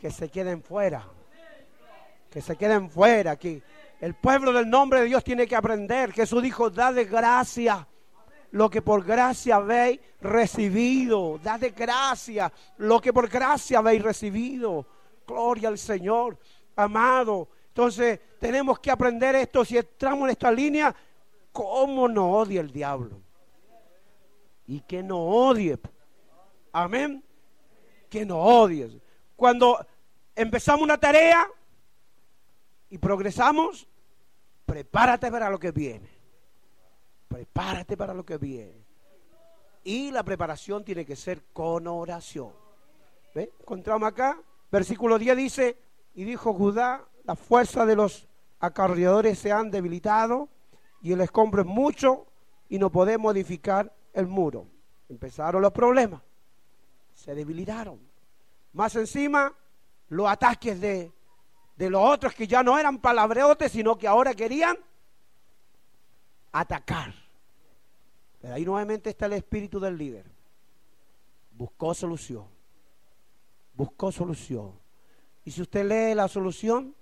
que 0.00 0.10
se 0.10 0.30
queden 0.30 0.62
fuera. 0.62 1.06
Que 2.30 2.40
se 2.40 2.56
queden 2.56 2.90
fuera 2.90 3.32
aquí. 3.32 3.62
El 4.00 4.14
pueblo 4.14 4.52
del 4.52 4.70
nombre 4.70 5.00
de 5.00 5.06
Dios 5.06 5.24
tiene 5.24 5.46
que 5.46 5.56
aprender. 5.56 6.12
Jesús 6.12 6.42
dijo, 6.42 6.70
da 6.70 6.92
de 6.92 7.04
gracia 7.04 7.86
lo 8.50 8.70
que 8.70 8.80
por 8.80 9.04
gracia 9.04 9.56
habéis 9.56 10.00
recibido. 10.20 11.38
Da 11.42 11.58
de 11.58 11.70
gracia 11.70 12.52
lo 12.76 13.00
que 13.00 13.12
por 13.12 13.28
gracia 13.28 13.78
habéis 13.78 14.02
recibido. 14.02 14.86
Gloria 15.26 15.68
al 15.68 15.78
Señor, 15.78 16.38
amado. 16.76 17.48
Entonces 17.68 18.20
tenemos 18.38 18.78
que 18.78 18.90
aprender 18.90 19.34
esto. 19.34 19.64
Si 19.64 19.76
entramos 19.76 20.24
en 20.24 20.30
esta 20.30 20.52
línea, 20.52 20.94
¿cómo 21.52 22.08
no 22.08 22.30
odia 22.32 22.60
el 22.60 22.70
diablo? 22.70 23.20
Y 24.66 24.80
que 24.80 25.02
no 25.02 25.18
odie. 25.18 25.78
Amén. 26.72 27.24
Que 28.08 28.24
no 28.24 28.38
odie. 28.38 29.00
Cuando 29.34 29.84
empezamos 30.36 30.82
una 30.82 30.98
tarea 30.98 31.48
y 32.90 32.98
progresamos, 32.98 33.88
prepárate 34.66 35.30
para 35.30 35.50
lo 35.50 35.58
que 35.58 35.72
viene. 35.72 36.08
Prepárate 37.28 37.96
para 37.96 38.14
lo 38.14 38.24
que 38.24 38.38
viene. 38.38 38.86
Y 39.84 40.10
la 40.10 40.22
preparación 40.22 40.84
tiene 40.84 41.04
que 41.04 41.16
ser 41.16 41.44
con 41.52 41.86
oración. 41.86 42.52
¿Ve? 43.34 43.52
Encontramos 43.60 44.08
acá, 44.08 44.40
versículo 44.70 45.18
10 45.18 45.36
dice, 45.36 45.78
y 46.14 46.24
dijo 46.24 46.52
Judá, 46.54 47.04
la 47.24 47.36
fuerza 47.36 47.86
de 47.86 47.96
los 47.96 48.28
acarreadores 48.60 49.38
se 49.38 49.52
han 49.52 49.70
debilitado 49.70 50.48
y 51.02 51.12
el 51.12 51.20
escombro 51.20 51.62
es 51.62 51.68
mucho 51.68 52.26
y 52.68 52.78
no 52.78 52.90
podemos 52.90 53.34
edificar 53.34 53.94
el 54.12 54.26
muro. 54.26 54.66
Empezaron 55.08 55.62
los 55.62 55.72
problemas, 55.72 56.22
se 57.14 57.34
debilitaron. 57.34 58.00
Más 58.72 58.94
encima, 58.96 59.54
los 60.08 60.28
ataques 60.28 60.80
de, 60.80 61.12
de 61.78 61.88
los 61.88 62.02
otros 62.04 62.34
que 62.34 62.48
ya 62.48 62.64
no 62.64 62.76
eran 62.76 62.98
palabreotes, 62.98 63.70
sino 63.70 63.96
que 63.96 64.08
ahora 64.08 64.34
querían 64.34 64.76
atacar. 66.50 67.14
Pero 68.40 68.54
ahí 68.54 68.64
nuevamente 68.64 69.10
está 69.10 69.26
el 69.26 69.34
espíritu 69.34 69.78
del 69.78 69.96
líder. 69.96 70.24
Buscó 71.52 71.94
solución. 71.94 72.46
Buscó 73.74 74.10
solución. 74.10 74.72
Y 75.44 75.52
si 75.52 75.62
usted 75.62 75.84
lee 75.86 76.16
la 76.16 76.26
solución, 76.26 76.96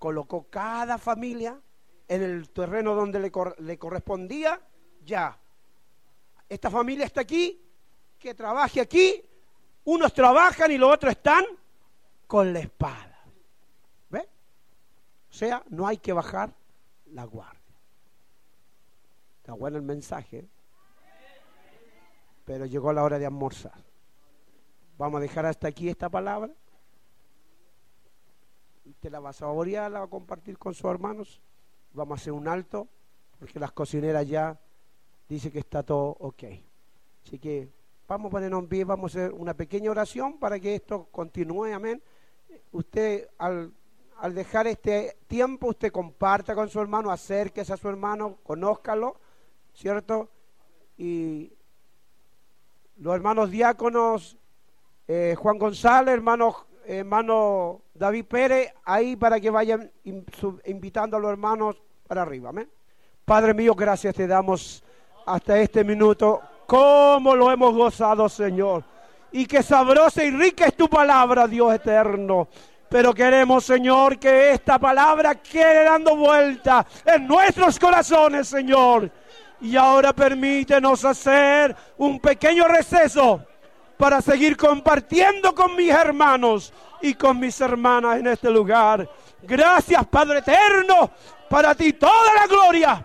colocó 0.00 0.48
cada 0.50 0.98
familia 0.98 1.56
en 2.08 2.22
el 2.24 2.50
terreno 2.50 2.96
donde 2.96 3.20
le, 3.20 3.32
le 3.58 3.78
correspondía, 3.78 4.60
ya. 5.04 5.38
Esta 6.48 6.70
familia 6.70 7.06
está 7.06 7.20
aquí, 7.20 7.62
que 8.18 8.34
trabaje 8.34 8.80
aquí, 8.80 9.22
unos 9.84 10.12
trabajan 10.12 10.72
y 10.72 10.76
los 10.76 10.92
otros 10.92 11.12
están 11.12 11.44
con 12.26 12.52
la 12.52 12.58
espada. 12.58 13.13
O 15.34 15.36
sea, 15.36 15.64
no 15.68 15.84
hay 15.84 15.96
que 15.96 16.12
bajar 16.12 16.54
la 17.06 17.24
guardia. 17.24 17.60
Está 19.38 19.52
bueno 19.52 19.78
el 19.78 19.82
mensaje, 19.82 20.46
pero 22.44 22.66
llegó 22.66 22.92
la 22.92 23.02
hora 23.02 23.18
de 23.18 23.26
almorzar. 23.26 23.82
Vamos 24.96 25.18
a 25.18 25.22
dejar 25.22 25.44
hasta 25.46 25.66
aquí 25.66 25.88
esta 25.88 26.08
palabra. 26.08 26.52
Usted 28.84 29.10
la 29.10 29.18
va 29.18 29.30
a 29.30 29.32
saborear, 29.32 29.90
la 29.90 29.98
va 29.98 30.04
a 30.04 30.08
compartir 30.08 30.56
con 30.56 30.72
sus 30.72 30.88
hermanos. 30.88 31.40
Vamos 31.94 32.16
a 32.16 32.22
hacer 32.22 32.32
un 32.32 32.46
alto, 32.46 32.86
porque 33.40 33.58
las 33.58 33.72
cocineras 33.72 34.28
ya 34.28 34.56
dicen 35.28 35.50
que 35.50 35.58
está 35.58 35.82
todo 35.82 36.16
ok. 36.20 36.44
Así 37.26 37.40
que 37.40 37.68
vamos 38.06 38.28
a 38.28 38.30
ponernos 38.30 38.62
en 38.62 38.68
pie, 38.68 38.84
vamos 38.84 39.16
a 39.16 39.18
hacer 39.18 39.32
una 39.32 39.54
pequeña 39.54 39.90
oración 39.90 40.38
para 40.38 40.60
que 40.60 40.76
esto 40.76 41.08
continúe, 41.10 41.74
amén. 41.74 42.00
Usted 42.70 43.28
al, 43.36 43.74
al 44.18 44.34
dejar 44.34 44.66
este 44.66 45.16
tiempo, 45.26 45.68
usted 45.68 45.92
comparta 45.92 46.54
con 46.54 46.68
su 46.68 46.80
hermano, 46.80 47.10
acérquese 47.10 47.72
a 47.72 47.76
su 47.76 47.88
hermano, 47.88 48.38
conózcalo, 48.42 49.16
¿cierto? 49.74 50.28
Y 50.96 51.52
los 52.96 53.14
hermanos 53.14 53.50
diáconos, 53.50 54.36
eh, 55.08 55.34
Juan 55.38 55.58
González, 55.58 56.14
hermano, 56.14 56.66
hermano 56.86 57.82
David 57.94 58.24
Pérez, 58.26 58.72
ahí 58.84 59.16
para 59.16 59.40
que 59.40 59.50
vayan 59.50 59.90
invitando 60.64 61.16
a 61.16 61.20
los 61.20 61.30
hermanos 61.30 61.82
para 62.06 62.22
arriba, 62.22 62.50
amén. 62.50 62.70
Padre 63.24 63.54
mío, 63.54 63.74
gracias 63.74 64.14
te 64.14 64.26
damos 64.26 64.84
hasta 65.26 65.58
este 65.58 65.82
minuto 65.82 66.40
cómo 66.66 67.34
lo 67.34 67.50
hemos 67.50 67.74
gozado, 67.74 68.28
Señor. 68.28 68.84
Y 69.32 69.46
que 69.46 69.62
sabrosa 69.62 70.22
y 70.24 70.30
rica 70.30 70.66
es 70.66 70.76
tu 70.76 70.88
palabra, 70.88 71.48
Dios 71.48 71.74
eterno. 71.74 72.48
Pero 72.94 73.12
queremos, 73.12 73.64
Señor, 73.64 74.20
que 74.20 74.52
esta 74.52 74.78
palabra 74.78 75.34
quede 75.34 75.82
dando 75.82 76.14
vuelta 76.14 76.86
en 77.04 77.26
nuestros 77.26 77.76
corazones, 77.76 78.46
Señor. 78.46 79.10
Y 79.62 79.74
ahora 79.74 80.12
permítenos 80.12 81.04
hacer 81.04 81.74
un 81.96 82.20
pequeño 82.20 82.68
receso 82.68 83.44
para 83.96 84.20
seguir 84.22 84.56
compartiendo 84.56 85.52
con 85.56 85.74
mis 85.74 85.90
hermanos 85.90 86.72
y 87.02 87.14
con 87.14 87.40
mis 87.40 87.60
hermanas 87.60 88.20
en 88.20 88.28
este 88.28 88.48
lugar. 88.48 89.10
Gracias, 89.42 90.06
Padre 90.06 90.38
eterno. 90.38 91.10
Para 91.50 91.74
ti 91.74 91.94
toda 91.94 92.32
la 92.36 92.46
gloria, 92.46 93.04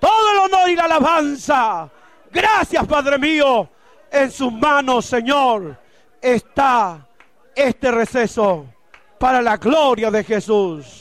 todo 0.00 0.32
el 0.32 0.38
honor 0.38 0.70
y 0.70 0.74
la 0.74 0.86
alabanza 0.86 1.88
Gracias, 2.32 2.84
Padre 2.84 3.16
mío. 3.16 3.68
En 4.10 4.32
sus 4.32 4.52
manos, 4.52 5.06
Señor, 5.06 5.78
está 6.20 7.06
este 7.54 7.92
receso 7.92 8.66
para 9.18 9.42
la 9.42 9.56
gloria 9.56 10.10
de 10.10 10.24
Jesús. 10.24 10.98